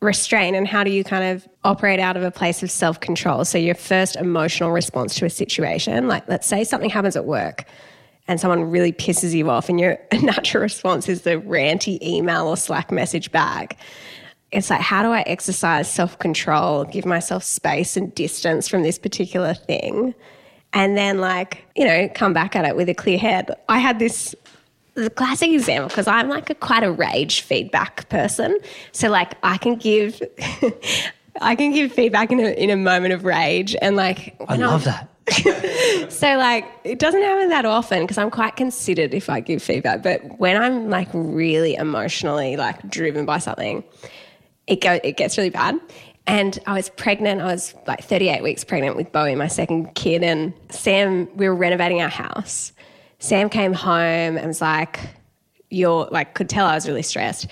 [0.00, 3.56] restraint and how do you kind of operate out of a place of self-control so
[3.56, 7.64] your first emotional response to a situation like let's say something happens at work
[8.28, 12.56] and someone really pisses you off and your natural response is the ranty email or
[12.56, 13.78] slack message back
[14.52, 19.54] it's like how do i exercise self-control give myself space and distance from this particular
[19.54, 20.14] thing
[20.76, 23.98] and then like you know come back at it with a clear head i had
[23.98, 24.34] this
[24.96, 28.58] the classic example because I'm like a quite a rage feedback person.
[28.92, 30.20] So like I can give
[31.40, 34.86] I can give feedback in a in a moment of rage and like I love
[34.86, 35.12] I'm- that.
[36.08, 40.02] so like it doesn't happen that often because I'm quite considered if I give feedback.
[40.02, 43.84] But when I'm like really emotionally like driven by something,
[44.66, 45.78] it go it gets really bad.
[46.26, 47.40] And I was pregnant.
[47.40, 50.22] I was like 38 weeks pregnant with Bowie, my second kid.
[50.24, 52.72] And Sam, we were renovating our house.
[53.20, 54.98] Sam came home and was like,
[55.70, 57.46] "You're like," could tell I was really stressed.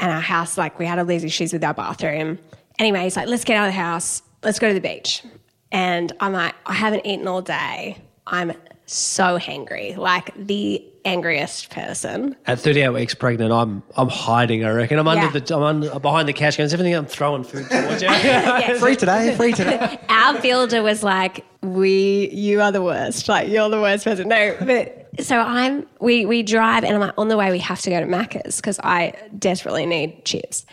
[0.00, 2.38] and our house, like we had all these issues with our bathroom.
[2.78, 4.22] Anyway, he's like, let's get out of the house.
[4.44, 5.24] Let's go to the beach.
[5.72, 7.98] And I'm like, I haven't eaten all day.
[8.26, 8.52] I'm
[8.86, 12.36] so hangry, like the angriest person.
[12.46, 14.64] At 38 weeks pregnant, I'm I'm hiding.
[14.64, 15.26] I reckon I'm Yeah.
[15.26, 16.56] under the I'm under, behind the couch.
[16.56, 18.08] Going, everything I'm throwing food towards you.
[18.78, 19.98] Free today, free today.
[20.08, 23.28] Our builder was like, "We, you are the worst.
[23.28, 25.86] Like you're the worst person." No, but so I'm.
[26.00, 28.56] We we drive, and I'm like, on the way we have to go to Macca's
[28.56, 30.66] because I desperately need chips.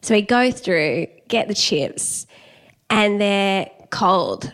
[0.00, 2.26] So we go through, get the chips,
[2.90, 4.52] and they're cold.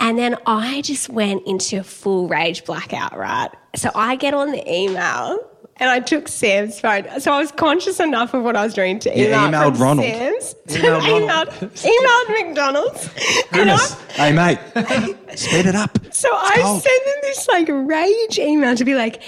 [0.00, 3.50] And then I just went into a full rage blackout, right?
[3.76, 5.38] So I get on the email
[5.76, 7.20] and I took Sam's phone.
[7.20, 10.06] So I was conscious enough of what I was doing to email emailed from Ronald.
[10.06, 10.54] Sam's.
[10.68, 11.00] Emailed
[11.50, 13.10] emailed, emailed McDonald's.
[13.52, 13.92] Goodness.
[14.12, 14.58] Hey, mate,
[15.38, 15.98] speed it up.
[16.12, 16.82] so I cold.
[16.82, 19.22] sent them this like rage email to be like,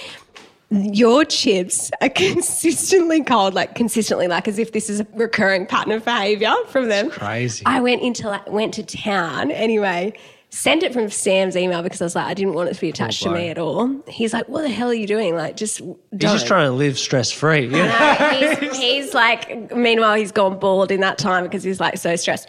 [0.71, 2.09] your chips are
[2.55, 6.89] consistently cold, like consistently, like as if this is a recurring pattern of behavior from
[6.89, 7.11] them.
[7.11, 7.63] crazy.
[7.67, 10.15] I went into like, went to town anyway.
[10.55, 12.89] Sent it from Sam's email because I was like, I didn't want it to be
[12.89, 14.03] oh, attached to me at all.
[14.07, 15.35] He's like, "What the hell are you doing?
[15.35, 17.69] Like, just don't." He's just trying to live stress free.
[17.69, 18.59] Yeah.
[18.61, 22.49] he's, he's like, meanwhile, he's gone bald in that time because he's like so stressed.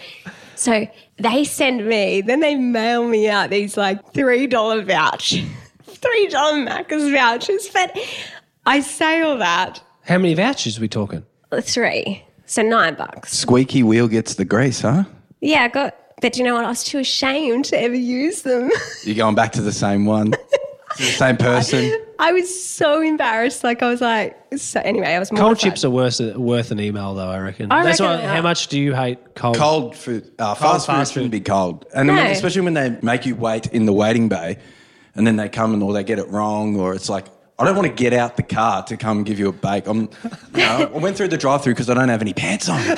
[0.55, 0.85] So
[1.17, 5.33] they send me, then they mail me out these like $3 vouch,
[5.87, 6.31] $3
[6.67, 7.69] Macca's vouchers.
[7.69, 7.97] But
[8.65, 11.25] I say all that, How many vouchers are we talking?
[11.61, 12.23] three.
[12.45, 13.37] So nine bucks.
[13.37, 15.03] Squeaky wheel gets the grease, huh?
[15.39, 16.65] Yeah, I got, but you know what?
[16.65, 18.69] I was too ashamed to ever use them.
[19.03, 20.31] You're going back to the same one,
[20.97, 21.99] the same person.
[22.19, 23.63] I was so embarrassed.
[23.63, 25.71] Like, I was like, so anyway, I was Cold mortified.
[25.71, 27.27] chips are worth worth an email though.
[27.29, 27.71] I reckon.
[27.71, 28.21] I That's reckon why.
[28.27, 29.57] they How much do you hate cold?
[29.57, 32.15] Cold food, uh, fast, food fast shouldn't be cold, and No.
[32.27, 34.57] especially when they make you wait in the waiting bay,
[35.15, 37.25] and then they come and or they get it wrong, or it's like
[37.59, 39.87] I don't want to get out the car to come give you a bake.
[39.87, 40.09] I'm, you
[40.57, 42.79] know, I went through the drive-through because I don't have any pants on.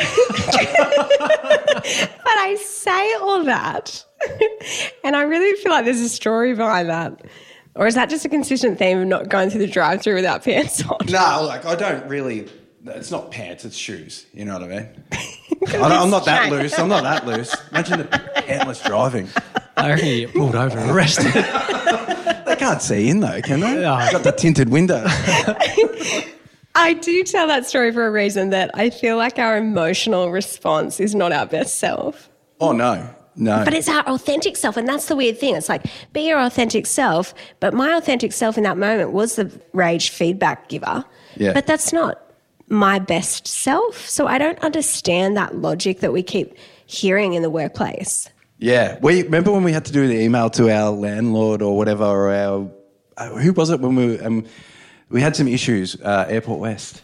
[1.75, 4.05] But I say all that,
[5.03, 7.25] and I really feel like there's a story behind that.
[7.75, 10.43] Or is that just a consistent theme of not going through the drive through without
[10.43, 10.97] pants on?
[11.09, 12.47] no, like I don't really.
[12.87, 14.27] It's not pants, it's shoes.
[14.31, 14.87] You know what I mean?
[15.11, 16.77] I don't, I'm not that loose.
[16.77, 17.55] I'm not that loose.
[17.71, 19.27] Imagine the pantless driving.
[19.75, 21.33] I reckon you get pulled over and arrested.
[22.45, 23.81] They can't see in though, can they?
[23.81, 24.11] Yeah.
[24.11, 25.03] Got the tinted window.
[26.75, 30.99] I do tell that story for a reason that I feel like our emotional response
[30.99, 32.29] is not our best self.
[32.59, 33.63] Oh no, no.
[33.63, 34.77] But it's our authentic self.
[34.77, 35.55] And that's the weird thing.
[35.55, 37.33] It's like, be your authentic self.
[37.59, 41.05] But my authentic self in that moment was the rage feedback giver.
[41.37, 41.53] Yeah.
[41.53, 42.21] But that's not
[42.67, 44.07] my best self.
[44.07, 48.29] So I don't understand that logic that we keep hearing in the workplace.
[48.57, 52.05] Yeah, we remember when we had to do the email to our landlord or whatever,
[52.05, 52.71] or our
[53.17, 54.45] uh, who was it when we um,
[55.09, 57.03] we had some issues, uh, Airport West.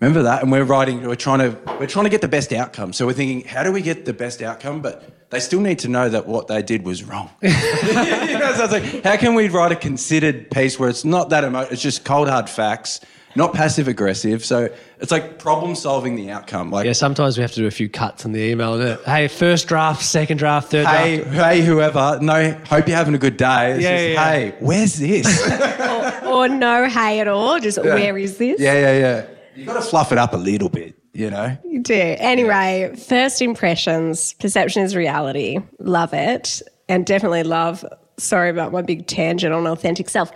[0.00, 0.42] Remember that?
[0.42, 2.92] And we're writing, we're trying to we're trying to get the best outcome.
[2.92, 4.82] So we're thinking, how do we get the best outcome?
[4.82, 7.30] But they still need to know that what they did was wrong.
[7.42, 11.30] you know, so it's like, how can we write a considered piece where it's not
[11.30, 13.00] that emo- it's just cold hard facts,
[13.36, 14.44] not passive aggressive.
[14.44, 14.68] So
[15.00, 16.70] it's like problem solving the outcome.
[16.70, 18.74] Like yeah, sometimes we have to do a few cuts in the email.
[18.74, 19.04] Isn't?
[19.04, 21.34] Hey, first draft, second draft, third hey, draft.
[21.34, 23.72] hey, whoever, no, hope you're having a good day.
[23.72, 24.30] It's Yeah, just, yeah, yeah.
[24.50, 26.20] hey, where's this?
[26.24, 27.60] Or no hey at all.
[27.60, 28.58] Just where is this?
[28.60, 29.26] yeah, yeah, yeah.
[29.54, 31.56] You got to fluff it up a little bit, you know?
[31.64, 31.94] You do.
[31.94, 35.58] Anyway, first impressions, perception is reality.
[35.78, 36.60] Love it.
[36.88, 37.84] And definitely love,
[38.16, 40.32] sorry about my big tangent on authentic self.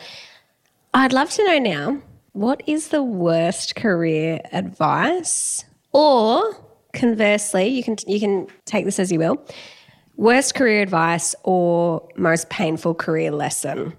[0.94, 2.00] I'd love to know now
[2.32, 5.64] what is the worst career advice?
[5.92, 6.56] Or
[6.92, 9.44] conversely, you can you can take this as you will.
[10.16, 13.94] Worst career advice or most painful career lesson?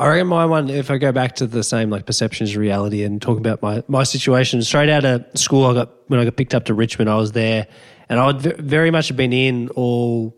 [0.00, 3.20] I reckon my one, if I go back to the same like perceptions reality and
[3.20, 6.54] talk about my, my situation, straight out of school, I got when I got picked
[6.54, 7.66] up to Richmond, I was there
[8.08, 10.36] and I would very much have been in all,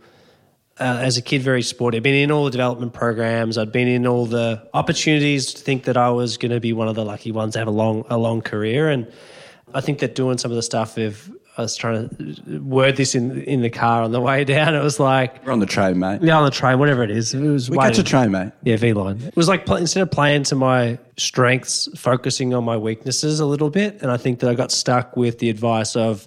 [0.83, 1.97] uh, as a kid, very sporty.
[1.99, 3.57] I'd been in all the development programs.
[3.59, 6.88] I'd been in all the opportunities to think that I was going to be one
[6.88, 8.88] of the lucky ones to have a long, a long career.
[8.88, 9.11] And
[9.75, 13.14] I think that doing some of the stuff, if I was trying to word this
[13.14, 15.99] in, in the car on the way down, it was like, We're on the train,
[15.99, 16.21] mate.
[16.23, 17.35] yeah, on the train, whatever it is.
[17.35, 17.92] It was We waiting.
[17.92, 18.53] catch a train, mate.
[18.62, 19.21] Yeah, V/Line.
[19.23, 23.68] It was like instead of playing to my strengths, focusing on my weaknesses a little
[23.71, 24.01] bit.
[24.03, 26.27] And I think that I got stuck with the advice of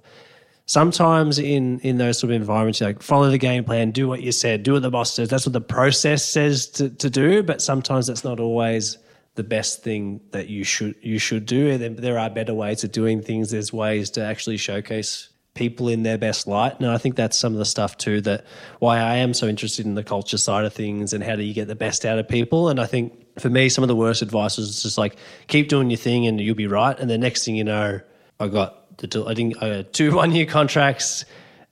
[0.66, 4.22] sometimes in in those sort of environments, you're like follow the game plan, do what
[4.22, 5.30] you said, do what the boss says.
[5.30, 7.44] That's what the process says to, to do.
[7.44, 8.98] But sometimes that's not always
[9.36, 11.70] the best thing that you should you should do.
[11.70, 13.52] And there are better ways of doing things.
[13.52, 16.78] There's ways to actually showcase people in their best light.
[16.80, 18.46] And I think that's some of the stuff too that
[18.80, 21.54] why I am so interested in the culture side of things and how do you
[21.54, 22.68] get the best out of people.
[22.68, 25.16] And I think for me, some of the worst advice was just like
[25.48, 27.00] keep doing your thing and you'll be right.
[27.00, 28.02] And the next thing you know,
[28.38, 31.26] I got the I didn't I had two one year contracts,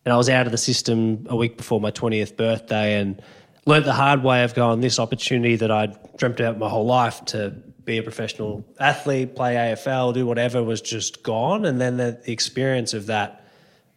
[0.06, 3.22] and I was out of the system a week before my twentieth birthday, and
[3.66, 7.24] learned the hard way of going this opportunity that I'd dreamt about my whole life
[7.26, 7.52] to
[7.86, 12.32] be a professional athlete, play AFL, do whatever was just gone, and then the, the
[12.32, 13.46] experience of that,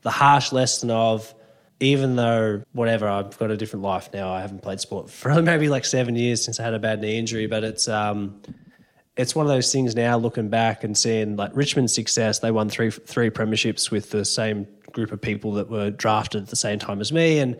[0.03, 1.33] the harsh lesson of
[1.79, 5.69] even though whatever I've got a different life now, I haven't played sport for maybe
[5.69, 8.41] like seven years since I had a bad knee injury, but it's um,
[9.17, 12.41] it's one of those things now looking back and seeing like Richmond's success.
[12.41, 16.49] They won three three premierships with the same group of people that were drafted at
[16.49, 17.57] the same time as me, and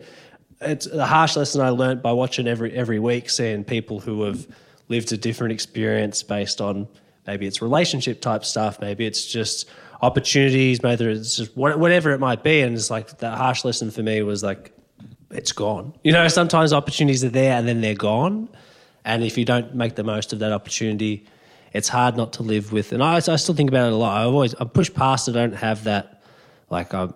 [0.61, 4.47] it's a harsh lesson I learned by watching every every week, seeing people who have
[4.87, 6.87] lived a different experience based on
[7.25, 9.69] maybe it's relationship type stuff, maybe it's just
[10.01, 12.61] opportunities, maybe it's just whatever it might be.
[12.61, 14.71] And it's like that harsh lesson for me was like,
[15.31, 15.93] it's gone.
[16.03, 18.47] You know, sometimes opportunities are there and then they're gone.
[19.03, 21.25] And if you don't make the most of that opportunity,
[21.73, 22.91] it's hard not to live with.
[22.91, 24.21] And I, I still think about it a lot.
[24.21, 25.27] I always I push past.
[25.27, 26.23] It, I don't have that
[26.69, 27.13] like I'm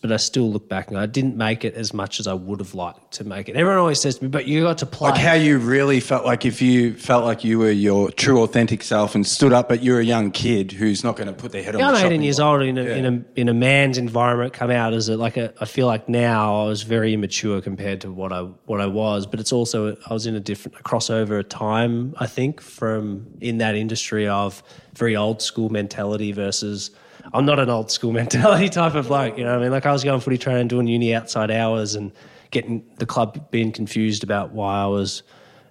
[0.00, 2.60] but I still look back and I didn't make it as much as I would
[2.60, 3.56] have liked to make it.
[3.56, 6.24] Everyone always says to me, "But you got to play." Like how you really felt
[6.24, 9.82] like if you felt like you were your true authentic self and stood up, but
[9.82, 11.80] you're a young kid who's not going to put their head on.
[11.80, 12.60] Yeah, the I'm 18 years block.
[12.60, 12.94] old in a, Yeah.
[12.96, 14.52] in a in a man's environment.
[14.52, 15.52] Come out as a, like a.
[15.60, 19.26] I feel like now I was very immature compared to what I what I was,
[19.26, 22.14] but it's also I was in a different a crossover time.
[22.18, 24.62] I think from in that industry of
[24.94, 26.90] very old school mentality versus.
[27.32, 29.72] I'm not an old school mentality type of bloke, you know what I mean?
[29.72, 32.12] Like I was going footy training, doing uni outside hours and
[32.50, 35.22] getting the club being confused about why I was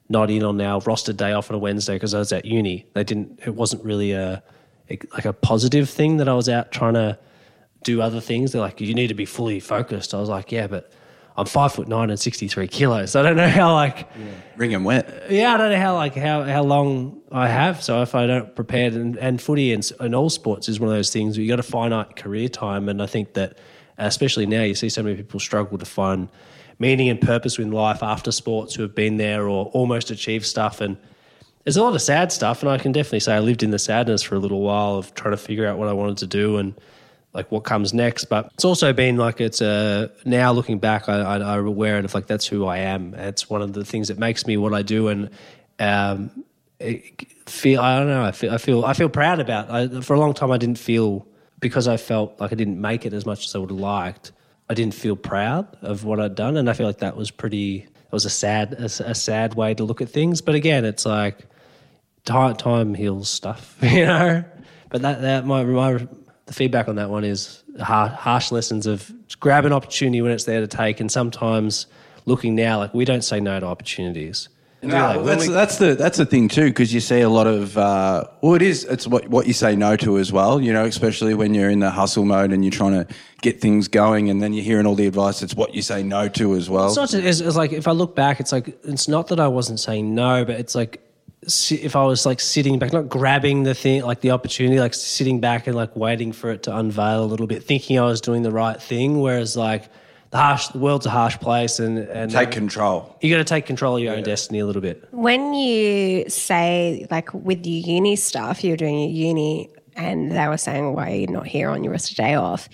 [0.10, 2.86] not in on our roster day off on a Wednesday because I was at uni.
[2.94, 3.40] They didn't.
[3.46, 4.44] It wasn't really a
[4.90, 7.18] like a positive thing that I was out trying to
[7.84, 8.52] do other things.
[8.52, 10.14] They're like, you need to be fully focused.
[10.14, 10.92] I was like, yeah, but
[11.36, 13.12] I'm five foot nine and 63 kilos.
[13.12, 14.08] So I don't know how like
[14.56, 15.32] Ring and wet.
[15.32, 17.84] yeah, I don't know how like how, how long I have.
[17.84, 20.96] So if I don't prepare, and, and footy and, and all sports is one of
[20.96, 23.58] those things where you got a finite career time, and I think that
[23.98, 26.30] especially now you see so many people struggle to find
[26.80, 30.82] meaning and purpose in life after sports who have been there or almost achieved stuff
[30.82, 30.98] and.
[31.66, 33.80] There's a lot of sad stuff, and I can definitely say I lived in the
[33.80, 36.58] sadness for a little while of trying to figure out what I wanted to do
[36.58, 36.74] and
[37.34, 38.26] like what comes next.
[38.26, 42.14] But it's also been like it's a now looking back, I, I, I'm aware of
[42.14, 43.14] like that's who I am.
[43.16, 45.30] It's one of the things that makes me what I do, and
[45.80, 46.44] um,
[47.46, 48.24] feel I don't know.
[48.24, 49.70] I feel I feel I feel proud about.
[49.70, 51.28] I, for a long time, I didn't feel
[51.60, 54.32] because I felt like I didn't make it as much as I would have liked.
[54.70, 57.88] I didn't feel proud of what I'd done, and I feel like that was pretty.
[57.88, 60.42] It was a sad, a, a sad way to look at things.
[60.42, 61.48] But again, it's like
[62.26, 64.44] time, time heals stuff, you know.
[64.90, 66.08] But that that my my
[66.54, 70.62] the feedback on that one is harsh, lessons of grab an opportunity when it's there
[70.62, 71.88] to take, and sometimes
[72.26, 74.50] looking now, like we don't say no to opportunities.
[74.84, 78.26] No, that's, that's the that's the thing too, because you see a lot of uh,
[78.42, 80.60] well, it is it's what what you say no to as well.
[80.60, 83.08] You know, especially when you're in the hustle mode and you're trying to
[83.42, 85.42] get things going, and then you're hearing all the advice.
[85.42, 86.88] It's what you say no to as well.
[86.88, 87.14] It's not.
[87.14, 90.14] It's, it's like if I look back, it's like it's not that I wasn't saying
[90.14, 91.02] no, but it's like
[91.72, 95.40] if I was like sitting back, not grabbing the thing, like the opportunity, like sitting
[95.40, 98.44] back and like waiting for it to unveil a little bit, thinking I was doing
[98.44, 99.20] the right thing.
[99.22, 99.90] Whereas like
[100.32, 103.16] the harsh, the world's a harsh place, and and Take uh, control.
[103.22, 105.08] you got to take control of your own destiny a little bit.
[105.12, 110.58] When you say, like, with your uni stuff, you're doing your uni, and they were
[110.58, 112.68] saying why you're not here on your rest of day off,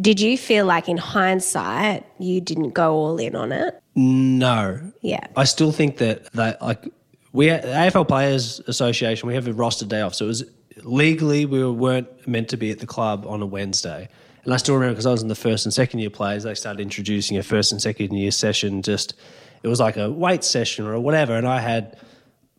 [0.00, 3.78] did you feel like in hindsight you didn't go all in on it?
[3.94, 5.26] No, Yeah.
[5.36, 6.84] I still think that that like
[7.36, 10.44] we the AFL Players Association we have a roster day off, so it was
[10.82, 14.08] legally we weren't meant to be at the club on a Wednesday.
[14.44, 16.54] And I still remember because I was in the first and second year players, they
[16.54, 18.80] started introducing a first and second year session.
[18.80, 19.14] Just
[19.62, 21.98] it was like a weight session or whatever, and I had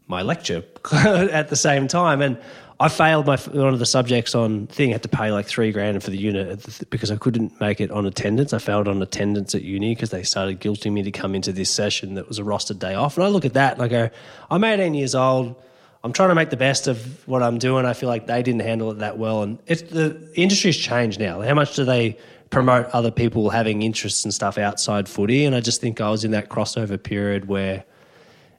[0.06, 0.64] my lecture
[0.94, 2.38] at the same time, and
[2.80, 4.90] I failed my one of the subjects on thing.
[4.90, 7.90] I had to pay like three grand for the unit because I couldn't make it
[7.90, 8.54] on attendance.
[8.54, 11.72] I failed on attendance at uni because they started guilting me to come into this
[11.72, 13.18] session that was a rostered day off.
[13.18, 14.10] And I look at that and I go,
[14.52, 15.56] I'm 18 years old.
[16.04, 17.86] I'm trying to make the best of what I'm doing.
[17.86, 21.42] I feel like they didn't handle it that well, and it's the industry's changed now.
[21.42, 22.18] How much do they
[22.52, 25.46] promote other people having interests and stuff outside footy?
[25.46, 27.84] And I just think I was in that crossover period where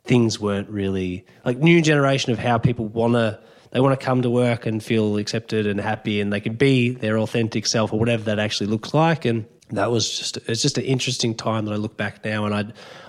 [0.04, 3.38] things weren't really like new generation of how people want to
[3.70, 6.90] they want to come to work and feel accepted and happy and they can be
[6.90, 10.78] their authentic self or whatever that actually looks like and that was just it's just
[10.78, 12.64] an interesting time that I look back now and I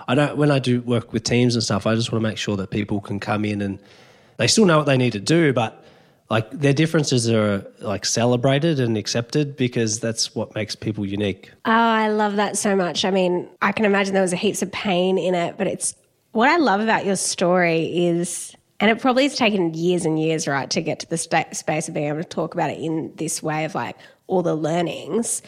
[0.08, 2.38] I don't when I do work with teams and stuff I just want to make
[2.38, 3.78] sure that people can come in and
[4.36, 5.84] they still know what they need to do but
[6.28, 11.72] like their differences are like celebrated and accepted because that's what makes people unique Oh,
[11.72, 13.04] I love that so much.
[13.04, 15.94] I mean, I can imagine there was a heaps of pain in it, but it's
[16.32, 20.48] what I love about your story is, and it probably has taken years and years,
[20.48, 23.12] right, to get to the sta- space of being able to talk about it in
[23.16, 25.42] this way of like all the learnings.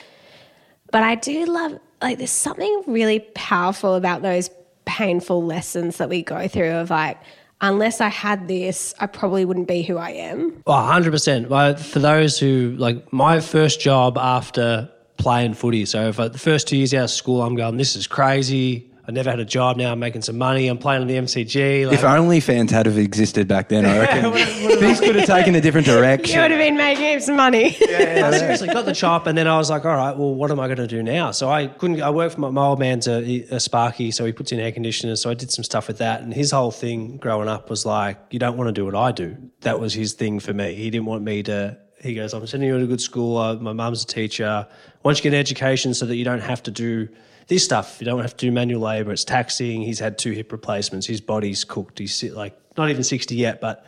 [0.90, 4.51] But I do love, like, there's something really powerful about those
[4.85, 7.18] painful lessons that we go through of like,
[7.62, 10.62] unless I had this, I probably wouldn't be who I am.
[10.66, 11.49] Oh, 100%.
[11.49, 16.68] Well, For those who, like, my first job after playing footy, so for the first
[16.68, 18.91] two years out of school, I'm going, this is crazy.
[19.04, 19.90] I never had a job now.
[19.90, 20.68] I'm making some money.
[20.68, 21.86] I'm playing on the MCG.
[21.86, 24.32] Like, If OnlyFans had have existed back then, I reckon
[24.78, 26.36] things could have taken a different direction.
[26.36, 27.76] You would have been making heaps of money.
[27.80, 30.60] I seriously got the chop, and then I was like, all right, well, what am
[30.60, 31.32] I going to do now?
[31.32, 32.00] So I couldn't.
[32.00, 34.70] I work for my, my old man's a, a Sparky, so he puts in air
[34.70, 35.20] conditioners.
[35.20, 38.18] So I did some stuff with that, and his whole thing growing up was like,
[38.30, 39.36] you don't want to do what I do.
[39.62, 40.74] That was his thing for me.
[40.74, 41.76] He didn't want me to.
[42.00, 43.36] He goes, I'm sending you to a good school.
[43.36, 44.66] Uh, my mum's a teacher.
[45.02, 47.08] Once you get an education, so that you don't have to do
[47.48, 47.96] this stuff.
[48.00, 49.12] You don't have to do manual labor.
[49.12, 49.83] It's taxing.
[49.83, 51.07] He's had two hip replacements.
[51.07, 51.98] His body's cooked.
[51.98, 53.87] He's like not even sixty yet, but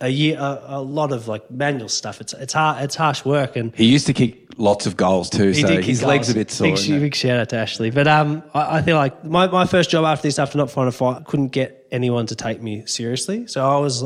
[0.00, 2.20] a year, a, a lot of like manual stuff.
[2.20, 2.82] It's it's hard.
[2.82, 5.76] It's harsh work, and He used to kick lots of goals too, he so did
[5.78, 6.74] kick his legs a bit sore.
[6.74, 7.90] Big, big shout out to Ashley.
[7.90, 10.88] But um, I, I feel like my, my first job after this, after not finding
[10.88, 13.46] a fight, couldn't get anyone to take me seriously.
[13.46, 14.04] So I was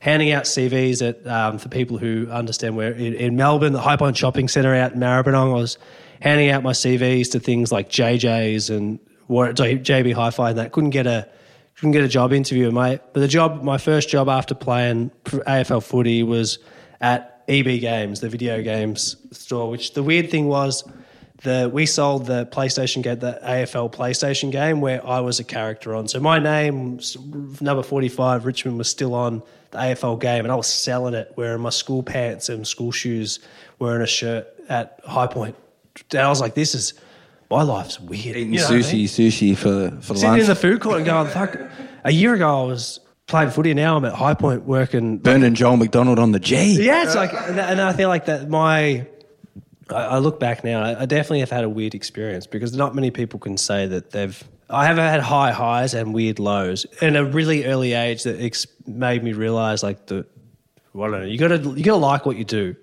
[0.00, 4.16] handing out CVs at um, for people who understand where in, in Melbourne, the Highpoint
[4.16, 5.78] Shopping Centre out in Maribyrnong, I was
[6.24, 10.72] handing out my CVs to things like JJ's and JB Hi-Fi and that.
[10.72, 11.28] Couldn't get a
[11.76, 13.00] couldn't get a job interview, mate.
[13.12, 16.58] But the job, my first job after playing AFL footy was
[17.00, 19.68] at EB Games, the video games store.
[19.68, 20.82] Which the weird thing was,
[21.42, 25.94] the we sold the PlayStation game, the AFL PlayStation game, where I was a character
[25.94, 26.08] on.
[26.08, 27.00] So my name,
[27.60, 31.60] number forty-five, Richmond was still on the AFL game, and I was selling it, wearing
[31.60, 33.40] my school pants and school shoes,
[33.78, 35.56] wearing a shirt at Highpoint.
[36.12, 36.94] And I was like, "This is
[37.50, 39.06] my life's weird." Eating You know what I sushi, mean?
[39.08, 40.40] sushi for for sitting lunch.
[40.42, 41.56] in the food court and going, fuck.
[42.04, 43.72] A year ago, I was playing footy.
[43.74, 45.18] Now I'm at Highpoint working.
[45.18, 46.82] Burning Joel McDonald on the G.
[46.84, 49.06] Yeah, it's like, and and I feel like that my.
[49.90, 53.10] I I look back now, I definitely have had a weird experience because not many
[53.10, 54.42] people can say that they've.
[54.70, 58.66] I have had high highs and weird lows in a really early age that ex-
[58.86, 60.24] made me realize like the,
[60.94, 62.74] well, I don't know, you got to you got to like what you do,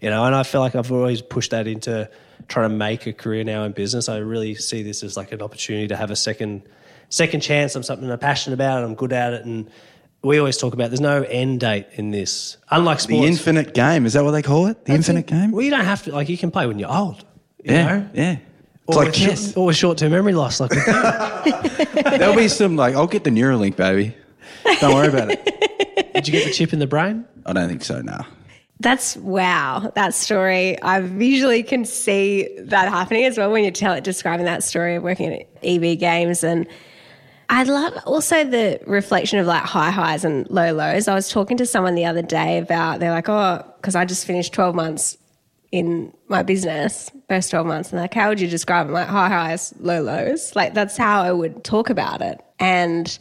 [0.00, 0.24] you know.
[0.24, 2.10] And I feel like I've always pushed that into
[2.46, 4.08] trying to make a career now in business.
[4.08, 6.62] I really see this as like an opportunity to have a second
[7.10, 9.44] second chance on something I'm passionate about and I'm good at it.
[9.44, 9.68] And
[10.22, 13.26] we always talk about there's no end date in this, unlike The sports.
[13.28, 14.04] infinite game.
[14.06, 14.84] Is that what they call it?
[14.84, 15.52] The infinite game?
[15.52, 16.12] Well, you don't have to.
[16.12, 17.24] Like, you can play when you're old.
[17.64, 17.86] You yeah.
[17.86, 18.08] know?
[18.14, 18.32] Yeah.
[18.88, 20.70] It's Or like with or with short-term memory loss, like.
[22.18, 24.14] There'll be some like I'll get the Neuralink, baby.
[24.80, 25.44] Don't worry about it.
[26.14, 27.24] Did you get the chip in the brain?
[27.46, 28.26] I don't think so now.
[28.80, 30.80] That's wow, that story.
[30.82, 34.94] I visually can see that happening as well when you tell it, describing that story
[34.94, 36.44] of working at EB Games.
[36.44, 36.68] And
[37.48, 41.08] I love also the reflection of like high highs and low lows.
[41.08, 44.24] I was talking to someone the other day about, they're like, oh, because I just
[44.24, 45.16] finished 12 months
[45.72, 47.90] in my business, first 12 months.
[47.90, 48.92] And like, how would you describe it?
[48.92, 50.54] Like, high highs, low lows.
[50.54, 52.40] Like, that's how I would talk about it.
[52.60, 53.18] And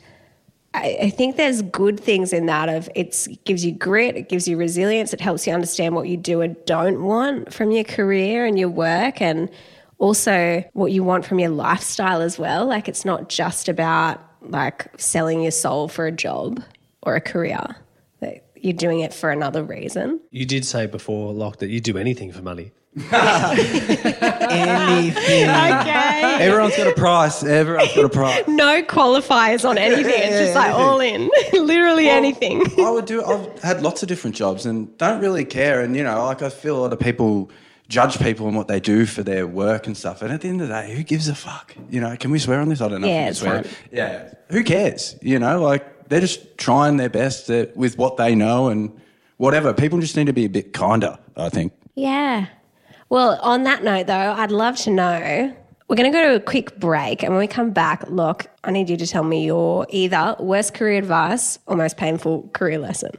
[0.77, 4.47] I, I think there's good things in that of it gives you grit, it gives
[4.47, 8.45] you resilience, it helps you understand what you do and don't want from your career
[8.45, 9.49] and your work and
[9.97, 12.65] also what you want from your lifestyle as well.
[12.65, 16.63] Like it's not just about like selling your soul for a job
[17.01, 17.75] or a career.
[18.19, 20.19] That you're doing it for another reason.
[20.31, 22.71] You did say before, Lach, that you do anything for money.
[24.49, 25.49] Anything.
[25.49, 26.37] Okay.
[26.39, 27.43] Everyone's got a price.
[27.43, 28.43] Everyone's got a price.
[28.47, 30.05] no qualifiers on anything.
[30.15, 31.29] It's just like all in.
[31.53, 32.63] Literally anything.
[32.79, 33.23] I would do.
[33.23, 35.81] I've had lots of different jobs and don't really care.
[35.81, 37.51] And you know, like I feel a lot of people
[37.87, 40.21] judge people and what they do for their work and stuff.
[40.21, 41.75] And at the end of the day, who gives a fuck?
[41.89, 42.81] You know, can we swear on this?
[42.81, 43.07] I don't know.
[43.07, 43.73] Yeah, if we can swear.
[43.91, 45.15] Yeah, who cares?
[45.21, 48.99] You know, like they're just trying their best with what they know and
[49.37, 49.73] whatever.
[49.73, 51.17] People just need to be a bit kinder.
[51.35, 51.73] I think.
[51.95, 52.47] Yeah.
[53.09, 55.55] Well, on that note, though, I'd love to know.
[55.87, 57.23] We're going to go to a quick break.
[57.23, 60.73] And when we come back, look, I need you to tell me your either worst
[60.73, 63.11] career advice or most painful career lesson.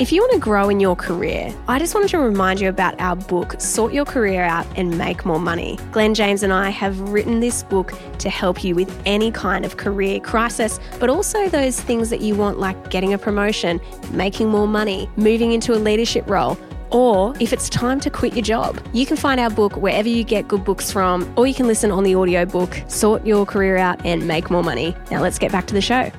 [0.00, 3.00] If you want to grow in your career, I just wanted to remind you about
[3.00, 5.78] our book, Sort Your Career Out and Make More Money.
[5.92, 9.76] Glenn James and I have written this book to help you with any kind of
[9.76, 13.80] career crisis, but also those things that you want, like getting a promotion,
[14.10, 16.58] making more money, moving into a leadership role.
[16.94, 20.22] Or if it's time to quit your job, you can find our book wherever you
[20.22, 24.06] get good books from, or you can listen on the audiobook, Sort Your Career Out
[24.06, 24.94] and Make More Money.
[25.10, 26.12] Now let's get back to the show.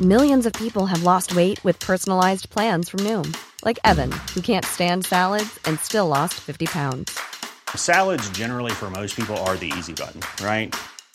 [0.00, 4.64] Millions of people have lost weight with personalized plans from Noom, like Evan, who can't
[4.64, 7.20] stand salads and still lost 50 pounds.
[7.76, 10.74] Salads, generally, for most people, are the easy button, right?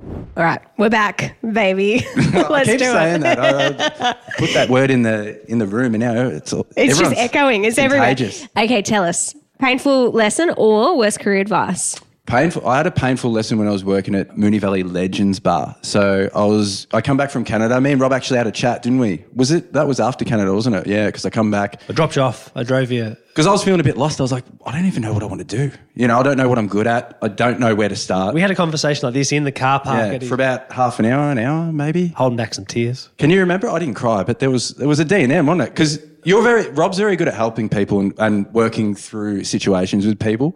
[0.00, 2.06] All right, we're back, baby.
[2.16, 3.20] Let's keep do saying it.
[3.22, 3.38] that.
[3.40, 6.98] I, I put that word in the in the room, and now it's all, It's
[6.98, 7.64] just echoing.
[7.64, 8.06] It's everywhere.
[8.08, 8.46] contagious.
[8.56, 9.34] Okay, tell us.
[9.58, 11.96] Painful lesson or worst career advice?
[12.28, 12.68] Painful.
[12.68, 15.74] I had a painful lesson when I was working at Moonee Valley Legends Bar.
[15.80, 17.80] So I was, I come back from Canada.
[17.80, 19.24] Me and Rob actually had a chat, didn't we?
[19.34, 20.86] Was it that was after Canada, wasn't it?
[20.86, 22.52] Yeah, because I come back I dropped you off.
[22.54, 23.16] I drove you.
[23.28, 24.20] because I was feeling a bit lost.
[24.20, 25.72] I was like, I don't even know what I want to do.
[25.94, 27.16] You know, I don't know what I'm good at.
[27.22, 28.34] I don't know where to start.
[28.34, 30.20] We had a conversation like this in the car park.
[30.20, 32.08] yeah, for about half an hour, an hour maybe.
[32.08, 33.08] holding back some tears.
[33.16, 33.70] Can you remember?
[33.70, 35.70] I didn't cry, but there was there was a D and M, wasn't it?
[35.70, 40.18] Because you're very Rob's very good at helping people and, and working through situations with
[40.18, 40.54] people.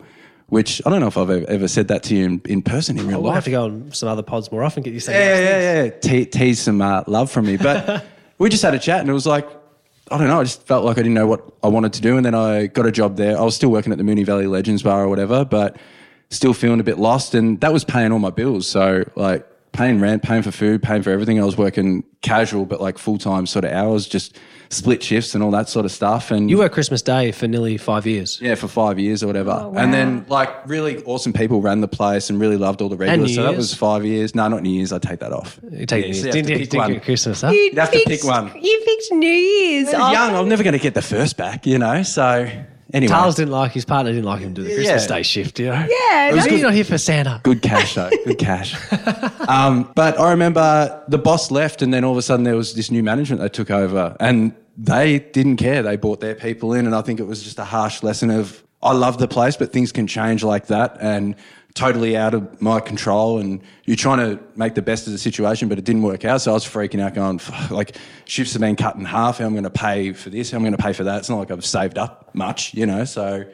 [0.53, 3.07] Which I don't know if I've ever, said that to you in, in person in
[3.07, 3.37] real oh, We'll life.
[3.37, 4.83] have to go on some other pods more often.
[4.83, 6.05] Get you saying yeah, things.
[6.05, 6.25] yeah, yeah.
[6.25, 7.57] Te- tease some uh, love from me.
[7.57, 8.05] But
[8.39, 9.49] we just had a chat, and it was like,
[10.11, 10.41] I don't know.
[10.41, 12.67] I just felt like I didn't know what I wanted to do, and then I
[12.67, 13.39] got a job there.
[13.39, 15.79] I was still working at the Moonee Valley Legends Bar or whatever, but
[16.29, 18.69] still feeling a bit lost, and that was paying all my bills.
[18.69, 21.41] So like paying rent, paying for food, paying for everything.
[21.41, 24.39] I was working casual, but like full time sort of hours, just
[24.73, 26.31] split shifts and all that sort of stuff.
[26.31, 28.39] And You worked Christmas Day for nearly five years.
[28.41, 29.71] yeah, for five years or whatever.
[29.77, 33.31] And then like really awesome people ran the place and really loved all the regulars.
[33.31, 34.35] New So that was five years.
[34.35, 34.93] No, not New Year's.
[34.93, 35.61] I take that off.
[35.71, 36.15] You take Yeah, it.
[36.15, 36.93] so you didn't you pick didn't one.
[36.95, 37.51] get Christmas, huh?
[37.51, 38.51] You'd have to pick one.
[38.61, 39.93] You picked New Year's.
[39.95, 40.35] I was young.
[40.37, 42.03] I'm never going to get the first back, you know.
[42.03, 42.49] So
[42.95, 45.17] anyway, Charles didn't like his partner didn't like him to do the Christmas Yeah.
[45.17, 45.59] Day shift.
[45.59, 45.87] You know.
[45.89, 46.61] Yeah, was Maybe good.
[46.61, 47.41] you're not here for Santa.
[47.43, 48.11] good cash though.
[48.25, 48.75] Good cash.
[49.49, 52.75] um, but I remember the boss left, and then all of a sudden there was
[52.75, 55.83] this new management that took over, and they didn't care.
[55.83, 58.63] They brought their people in, and I think it was just a harsh lesson of
[58.83, 61.37] I love the place, but things can change like that, and
[61.75, 63.39] totally out of my control.
[63.39, 66.41] And you're trying to make the best of the situation, but it didn't work out.
[66.41, 69.39] So I was freaking out, going like shifts have been cut in half.
[69.39, 70.51] How am I going to pay for this?
[70.51, 71.19] How am I going to pay for that?
[71.19, 73.05] It's not like I've saved up much, you know.
[73.05, 73.45] So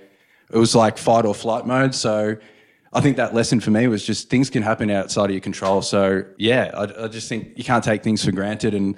[0.50, 1.94] it was like fight or flight mode.
[1.94, 2.36] So
[2.92, 5.82] I think that lesson for me was just things can happen outside of your control.
[5.82, 8.74] So yeah, I, I just think you can't take things for granted.
[8.74, 8.96] And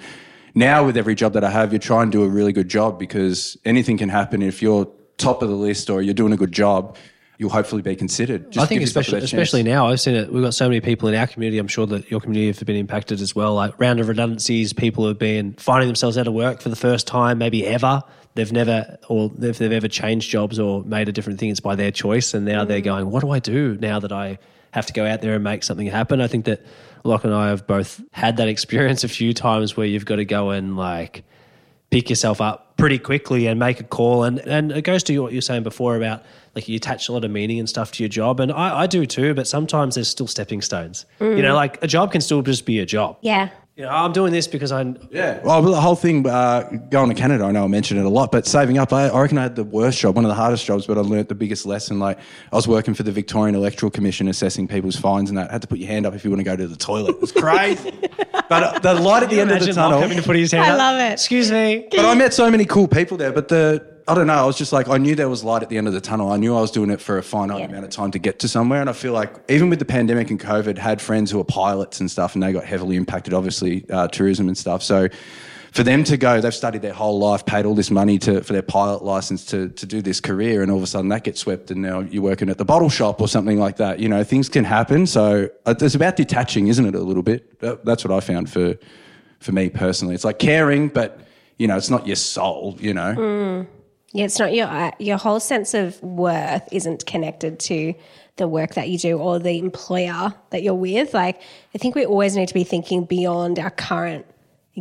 [0.53, 2.99] now with every job that I have, you try and do a really good job
[2.99, 4.41] because anything can happen.
[4.41, 4.87] If you're
[5.17, 6.97] top of the list or you're doing a good job,
[7.37, 8.51] you'll hopefully be considered.
[8.51, 10.31] Just I think give yourself a especially especially now, I've seen it.
[10.31, 11.57] We've got so many people in our community.
[11.57, 13.55] I'm sure that your community have been impacted as well.
[13.55, 17.07] Like round of redundancies, people have been finding themselves out of work for the first
[17.07, 18.03] time, maybe ever.
[18.35, 21.75] They've never, or if they've ever changed jobs or made a different thing, it's by
[21.75, 22.33] their choice.
[22.33, 22.85] And now they're mm.
[22.85, 24.37] going, "What do I do now that I
[24.71, 26.65] have to go out there and make something happen?" I think that
[27.03, 30.25] Lach and I have both had that experience a few times where you've got to
[30.25, 31.23] go and like
[31.89, 34.23] pick yourself up pretty quickly and make a call.
[34.23, 36.23] And and it goes to what you were saying before about
[36.55, 38.39] like you attach a lot of meaning and stuff to your job.
[38.39, 41.05] And I, I do too, but sometimes there's still stepping stones.
[41.19, 41.41] You mm.
[41.41, 43.17] know, like a job can still just be a job.
[43.21, 43.49] Yeah.
[43.81, 45.41] You know, I'm doing this because I Yeah.
[45.43, 48.31] Well, the whole thing uh, going to Canada, I know I mentioned it a lot,
[48.31, 50.67] but saving up, I, I reckon I had the worst job, one of the hardest
[50.67, 51.97] jobs, but I learnt the biggest lesson.
[51.97, 52.19] Like,
[52.51, 55.49] I was working for the Victorian Electoral Commission assessing people's fines and that.
[55.49, 57.15] I had to put your hand up if you want to go to the toilet.
[57.15, 57.91] It was crazy.
[58.49, 60.01] but uh, the light at the end of the imagine Lach tunnel.
[60.01, 60.77] having to put his hand I up.
[60.77, 61.13] love it.
[61.13, 61.87] Excuse me.
[61.89, 63.31] But I met so many cool people there.
[63.31, 64.33] But the I don't know.
[64.33, 66.31] I was just like I knew there was light at the end of the tunnel.
[66.31, 67.65] I knew I was doing it for a finite Yeah.
[67.65, 68.81] amount of time to get to somewhere.
[68.81, 71.99] And I feel like even with the pandemic and COVID, had friends who are pilots
[71.99, 73.33] and stuff, and they got heavily impacted.
[73.33, 74.83] Obviously, uh, tourism and stuff.
[74.83, 75.07] So.
[75.73, 78.51] For them to go, they've studied their whole life, paid all this money to for
[78.51, 81.39] their pilot license to to do this career, and all of a sudden that gets
[81.39, 83.97] swept, and now you're working at the bottle shop or something like that.
[84.01, 85.07] You know, things can happen.
[85.07, 86.93] So uh, it's about detaching, isn't it?
[86.93, 87.57] A little bit.
[87.61, 88.75] That's what I found for
[89.39, 90.13] for me personally.
[90.13, 91.21] It's like caring, but
[91.57, 92.75] you know, it's not your soul.
[92.81, 93.65] You know.
[94.13, 97.93] Yeah, it's not your uh, your whole sense of worth isn't connected to
[98.35, 101.13] the work that you do or the employer that you're with.
[101.13, 101.41] Like,
[101.73, 104.25] I think we always need to be thinking beyond our current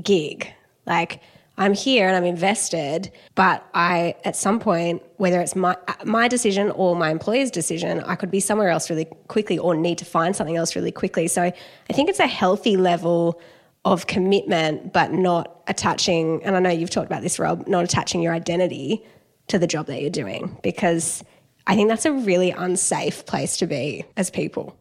[0.02, 0.52] gig.
[0.86, 1.20] Like,
[1.58, 6.72] I'm here and I'm invested, but I at some point, whether it's my my decision
[6.72, 10.34] or my employer's decision, I could be somewhere else really quickly or need to find
[10.34, 11.28] something else really quickly.
[11.28, 13.40] So I think it's a healthy level
[13.84, 16.42] of commitment, but not attaching.
[16.44, 19.04] And I know you've talked about this, Rob, not attaching your identity
[19.50, 21.22] to the job that you're doing because
[21.66, 24.76] I think that's a really unsafe place to be as people.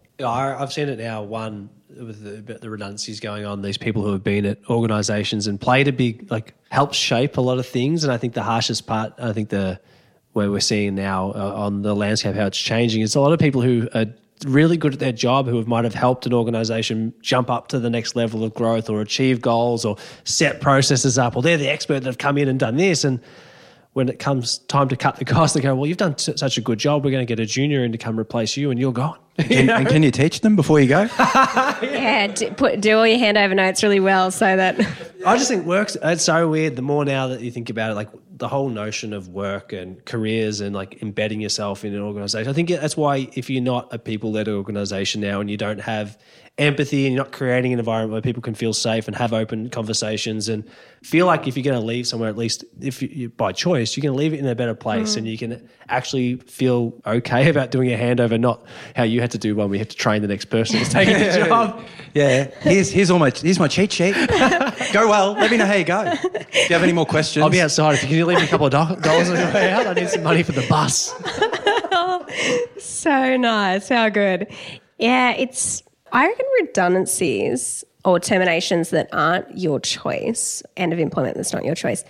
[0.60, 1.22] I've seen it now.
[1.24, 5.60] One with the, the redundancies going on, these people who have been at organisations and
[5.60, 8.04] played a big like helped shape a lot of things.
[8.04, 9.80] And I think the harshest part, I think the
[10.34, 13.40] where we're seeing now uh, on the landscape how it's changing, is a lot of
[13.40, 14.06] people who are
[14.46, 17.80] really good at their job who have, might have helped an organisation jump up to
[17.80, 21.70] the next level of growth or achieve goals or set processes up, or they're the
[21.70, 23.20] expert that have come in and done this and
[23.94, 26.58] when it comes time to cut the cost, they go, "Well, you've done s- such
[26.58, 27.04] a good job.
[27.04, 29.70] We're going to get a junior in to come replace you, and you're gone." Can,
[29.70, 31.08] and can you teach them before you go?
[31.82, 34.78] Yeah, do, put, do all your handover notes really well so that
[35.26, 36.76] I just think work's it's so weird.
[36.76, 40.04] The more now that you think about it, like the whole notion of work and
[40.06, 42.50] careers and like embedding yourself in an organization.
[42.50, 46.18] I think that's why if you're not a people-led organization now and you don't have
[46.60, 49.70] empathy and you're not creating an environment where people can feel safe and have open
[49.70, 50.64] conversations and
[51.04, 53.96] feel like if you're going to leave somewhere, at least if you, you by choice,
[53.96, 57.72] you can leave it in a better place and you can actually feel okay about
[57.72, 58.64] doing a handover, not
[58.96, 59.70] how you had to do one.
[59.70, 61.82] We have to train the next person who's taking the job.
[62.14, 62.52] Yeah.
[62.62, 64.14] Here's here's all my here's my cheat sheet.
[64.94, 65.34] go well.
[65.34, 66.04] Let me know how you go.
[66.04, 67.44] Do you have any more questions?
[67.44, 67.96] I'll be outside.
[67.96, 69.94] If you can leave me a couple of do- dollars on your way out, I
[69.94, 71.14] need some money for the bus.
[72.78, 73.90] So nice.
[73.90, 74.48] How good.
[74.98, 81.54] Yeah, it's, I reckon redundancies or terminations that aren't your choice, end of employment that's
[81.54, 82.04] not your choice,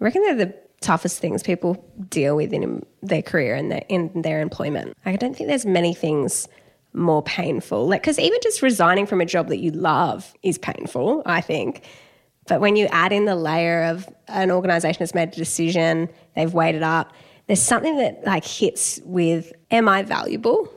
[0.00, 4.10] I reckon they're the toughest things people deal with in their career and their, in
[4.22, 4.96] their employment.
[5.04, 6.48] I don't think there's many things
[6.92, 7.86] more painful.
[7.86, 11.84] Like, because even just resigning from a job that you love is painful, I think.
[12.48, 16.52] But when you add in the layer of an organization has made a decision, they've
[16.52, 17.12] weighed it up,
[17.46, 20.72] there's something that like hits with, am I valuable?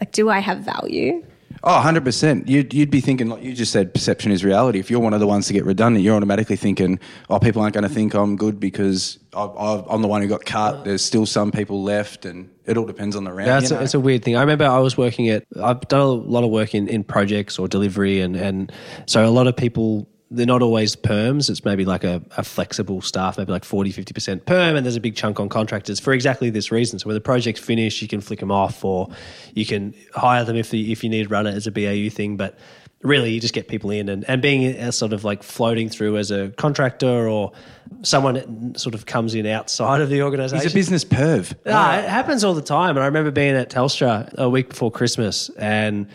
[0.00, 1.24] Like, do I have value?
[1.62, 2.48] Oh, 100%.
[2.48, 4.78] You'd, you'd be thinking, like you just said, perception is reality.
[4.78, 7.74] If you're one of the ones to get redundant, you're automatically thinking, oh, people aren't
[7.74, 10.84] going to think I'm good because I, I'm the one who got cut.
[10.84, 13.48] There's still some people left, and it all depends on the round.
[13.48, 14.36] Yeah, it's, you a, it's a weird thing.
[14.36, 17.58] I remember I was working at, I've done a lot of work in, in projects
[17.58, 18.72] or delivery, and, and
[19.06, 21.48] so a lot of people, they're not always perms.
[21.48, 25.00] It's maybe like a, a flexible staff, maybe like 40, 50% perm, and there's a
[25.00, 26.98] big chunk on contractors for exactly this reason.
[26.98, 29.08] So when the project's finished, you can flick them off or
[29.54, 32.08] you can hire them if, the, if you need to run it as a BAU
[32.10, 32.36] thing.
[32.36, 32.58] But
[33.02, 36.16] really, you just get people in and, and being a sort of like floating through
[36.16, 37.52] as a contractor or
[38.02, 40.64] someone sort of comes in outside of the organization.
[40.64, 41.54] He's a business perv.
[41.64, 42.96] No, it happens all the time.
[42.96, 46.08] And I remember being at Telstra a week before Christmas, and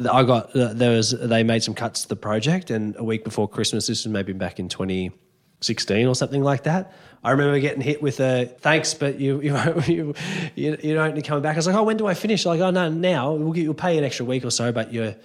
[0.00, 3.48] I got there was they made some cuts to the project, and a week before
[3.48, 6.92] Christmas, this was maybe back in 2016 or something like that.
[7.24, 10.14] I remember getting hit with a thanks, but you you you,
[10.54, 11.54] you, you don't need coming back.
[11.54, 12.46] I was like, oh, when do I finish?
[12.46, 15.16] Like, oh no, now we'll get, you'll pay an extra week or so, but you're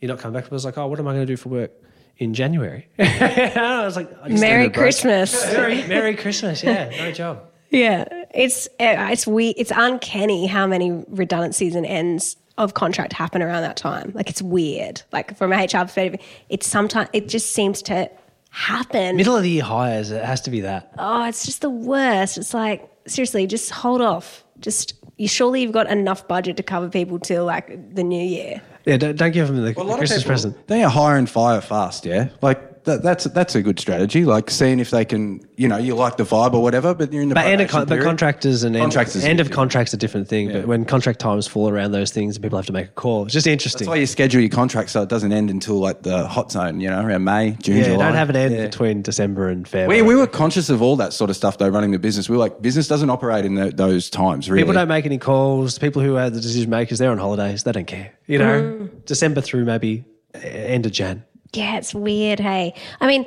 [0.00, 0.50] you're not coming back.
[0.50, 1.72] I was like, oh, what am I going to do for work
[2.16, 2.88] in January?
[2.98, 4.72] I was like, I Merry needed a break.
[4.72, 5.44] Christmas.
[5.52, 6.62] Merry, Merry Christmas.
[6.62, 7.42] Yeah, no job.
[7.70, 13.62] Yeah, it's it's we It's uncanny how many redundancies and ends of contract happen around
[13.62, 14.12] that time.
[14.14, 15.02] Like it's weird.
[15.12, 18.10] Like from a HR perspective, it's sometimes it just seems to
[18.50, 19.16] happen.
[19.16, 20.92] Middle of the year hires, it has to be that.
[20.98, 22.38] oh, it's just the worst.
[22.38, 24.44] It's like seriously, just hold off.
[24.60, 28.60] Just you surely you've got enough budget to cover people till like the new year.
[28.84, 30.66] Yeah, don't, don't give them the, Well, a the lot Christmas people, present.
[30.68, 32.28] They are hire and fire fast, yeah.
[32.42, 34.24] Like that, that's that's a good strategy.
[34.24, 37.22] Like seeing if they can, you know, you like the vibe or whatever, but you're
[37.22, 39.46] in the But, end of probation con- but contractors and end, Contractors end are of
[39.48, 39.54] different.
[39.54, 40.52] contracts a different thing.
[40.52, 43.24] But when contract times fall around those things, and people have to make a call.
[43.24, 43.80] It's just interesting.
[43.86, 46.80] That's why you schedule your contract so it doesn't end until like the hot zone,
[46.80, 48.04] you know, around May, June, yeah, July.
[48.06, 48.64] don't have an end Yeah.
[48.66, 50.02] between December and February.
[50.02, 52.28] We, we were conscious of all that sort of stuff though, running the business.
[52.28, 54.62] We were like, business doesn't operate in the, those times, really.
[54.62, 55.78] People don't make any calls.
[55.78, 57.62] People who are the decision makers, they're on holidays.
[57.64, 58.12] They don't care.
[58.26, 59.04] You know, Mm.
[59.06, 60.04] December through maybe
[60.34, 61.24] uh, end of Jan.
[61.54, 62.40] Yeah, it's weird.
[62.40, 63.26] Hey, I mean,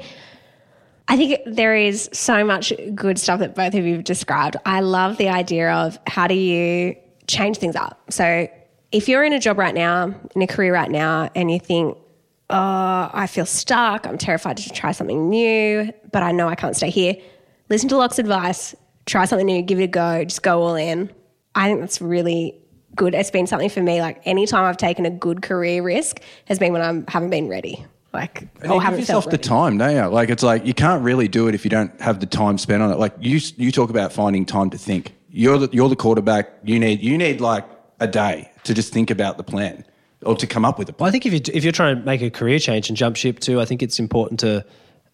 [1.08, 4.58] I think there is so much good stuff that both of you have described.
[4.66, 6.96] I love the idea of how do you
[7.28, 8.12] change things up.
[8.12, 8.48] So,
[8.92, 11.98] if you're in a job right now, in a career right now, and you think,
[12.50, 16.76] oh, I feel stuck, I'm terrified to try something new, but I know I can't
[16.76, 17.16] stay here,
[17.70, 18.76] listen to Lach's advice,
[19.06, 21.12] try something new, give it a go, just go all in.
[21.56, 22.58] I think that's really
[22.96, 23.14] good.
[23.14, 24.02] It's been something for me.
[24.02, 27.86] Like anytime I've taken a good career risk has been when I haven't been ready.
[28.14, 30.06] Like, And or you haven't give felt yourself the time, don't you?
[30.08, 32.82] Like it's like you can't really do it if you don't have the time spent
[32.82, 32.98] on it.
[32.98, 35.14] Like you, you talk about finding time to think.
[35.30, 36.50] You're the, you're the quarterback.
[36.64, 37.66] You need you need like
[38.00, 39.86] a day to just think about the plan
[40.24, 41.06] or to come up with a plan.
[41.06, 43.18] Well, I think if you if you're trying to make a career change and jump
[43.18, 44.66] ship too, I think it's important to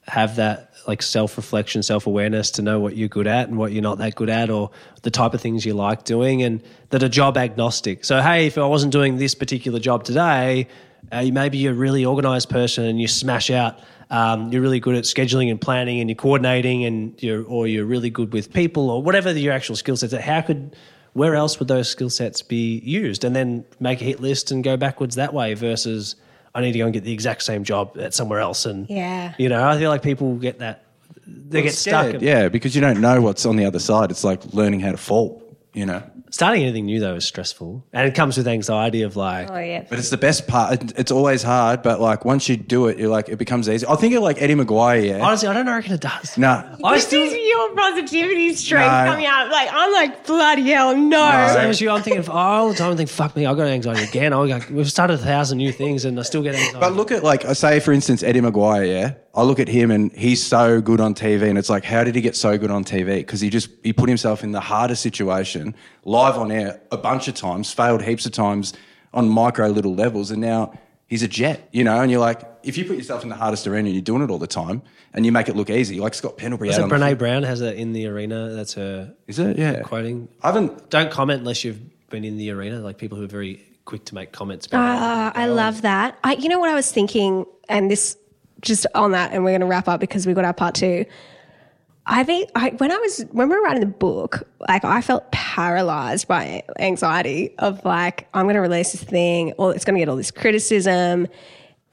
[0.08, 3.72] have that like self reflection, self awareness to know what you're good at and what
[3.72, 4.72] you're not that good at, or
[5.02, 8.06] the type of things you like doing, and that are job agnostic.
[8.06, 10.68] So, hey, if I wasn't doing this particular job today,
[11.12, 13.80] uh, maybe you're a really organized person and you smash out.
[14.10, 17.86] Um, you're really good at scheduling and planning, and you're coordinating, and you're or you're
[17.86, 20.14] really good with people, or whatever your actual skill sets.
[20.14, 20.22] are.
[20.22, 20.76] How could
[21.14, 23.24] where else would those skill sets be used?
[23.24, 26.16] And then make a hit list and go backwards that way versus
[26.56, 28.66] I need to go and get the exact same job at somewhere else.
[28.66, 29.34] And Yeah.
[29.38, 30.84] you know, I feel like people get that
[31.26, 32.22] they get stuck.
[32.22, 34.12] Yeah, because you don't know what's on the other side.
[34.12, 35.42] It's like learning how to fall,
[35.74, 36.04] you know.
[36.34, 39.86] Starting anything new though is stressful, and it comes with anxiety of like, Oh yeah.
[39.88, 40.82] But it's the best part.
[40.98, 43.86] It's always hard, but like once you do it, you're like it becomes easy.
[43.88, 45.10] I think of like Eddie McGuire.
[45.10, 45.24] Yeah.
[45.24, 46.36] honestly, I don't know reckon it does.
[46.36, 46.76] Nah.
[46.84, 47.22] I this still.
[47.22, 49.12] is your positivity strength No.
[49.12, 49.52] coming out.
[49.52, 51.50] Like I'm like bloody hell, no.
[51.54, 52.90] Same as you, I'm thinking all the time.
[52.90, 55.72] I'm thinking, "Fuck me, I got anxiety again." I got, we've started a thousand new
[55.72, 56.80] things, and I still get anxiety.
[56.80, 59.14] But look at like I say for instance Eddie McGuire, yeah.
[59.36, 62.14] I look at him and he's so good on TV, and it's like, how did
[62.14, 63.18] he get so good on TV?
[63.18, 65.74] Because he just he put himself in the hardest situation,
[66.24, 68.74] live on air a bunch of times, failed heaps of times
[69.14, 70.74] on micro little levels, and now
[71.08, 72.00] he's a jet, you know.
[72.02, 74.30] And you're like, if you put yourself in the hardest arena, and you're doing it
[74.30, 74.82] all the time,
[75.14, 76.70] and you make it look easy, like Scott Pendlebury.
[76.70, 77.18] Is out it on the Brene.
[77.18, 78.50] Brown has it in the arena?
[78.50, 79.58] That's her Is it?
[79.58, 79.82] Yeah.
[79.82, 80.28] quoting.
[80.42, 80.90] I haven't.
[80.90, 82.80] Don't comment unless you've been in the arena.
[82.80, 84.66] Like people who are very quick to make comments.
[84.66, 86.18] About Uh, I love that.
[86.24, 88.18] I, you know what I was thinking, and this
[88.62, 91.06] just on that, and we're going to wrap up because we've got our part two.
[92.06, 95.32] I think I, when I was when we were writing the book, like I felt
[95.32, 100.00] paralyzed by anxiety of like I'm going to release this thing, or it's going to
[100.00, 101.28] get all this criticism,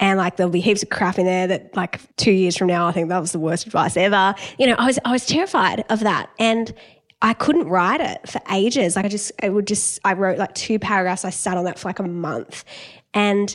[0.01, 2.89] and like there'll be heaps of crap in there that like two years from now
[2.89, 4.35] I think that was the worst advice ever.
[4.59, 6.75] You know, I was I was terrified of that, and
[7.23, 8.97] I couldn't write it for ages.
[8.97, 11.25] Like I just I would just I wrote like two paragraphs.
[11.25, 12.65] I sat on that for like a month,
[13.15, 13.55] and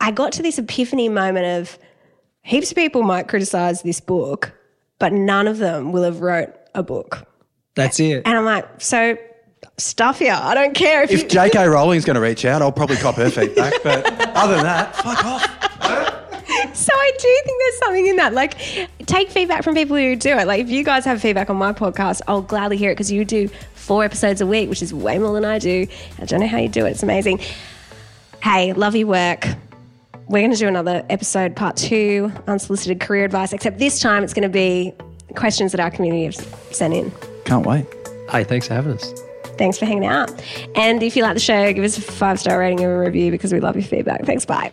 [0.00, 1.78] I got to this epiphany moment of
[2.42, 4.52] heaps of people might criticize this book,
[5.00, 7.26] but none of them will have wrote a book.
[7.74, 8.22] That's it.
[8.24, 9.16] And I'm like, so
[9.78, 10.38] stuff here.
[10.40, 11.28] I don't care if, If you.
[11.28, 11.66] J.K.
[11.68, 13.72] Rowling's going to reach out, I'll probably cop her feedback.
[13.82, 15.42] But other than that, fuck off.
[16.76, 18.34] so I do think there's something in that.
[18.34, 18.58] Like,
[19.06, 20.46] take feedback from people who do it.
[20.46, 23.24] Like, if you guys have feedback on my podcast, I'll gladly hear it because you
[23.24, 25.86] do four episodes a week, which is way more than I do.
[26.20, 26.90] I don't know how you do it.
[26.90, 27.40] It's amazing.
[28.42, 29.46] Hey, love your work.
[30.30, 34.32] We're going to do another episode, part two, unsolicited career advice, except this time it's
[34.32, 34.94] going to be
[35.34, 36.36] questions that our community have
[36.70, 37.10] sent in.
[37.44, 37.84] Can't wait.
[38.30, 39.12] Hey, thanks for having us.
[39.58, 40.30] Thanks for hanging out.
[40.76, 43.32] And if you like the show, give us a five star rating and a review
[43.32, 44.24] because we love your feedback.
[44.24, 44.46] Thanks.
[44.46, 44.72] Bye.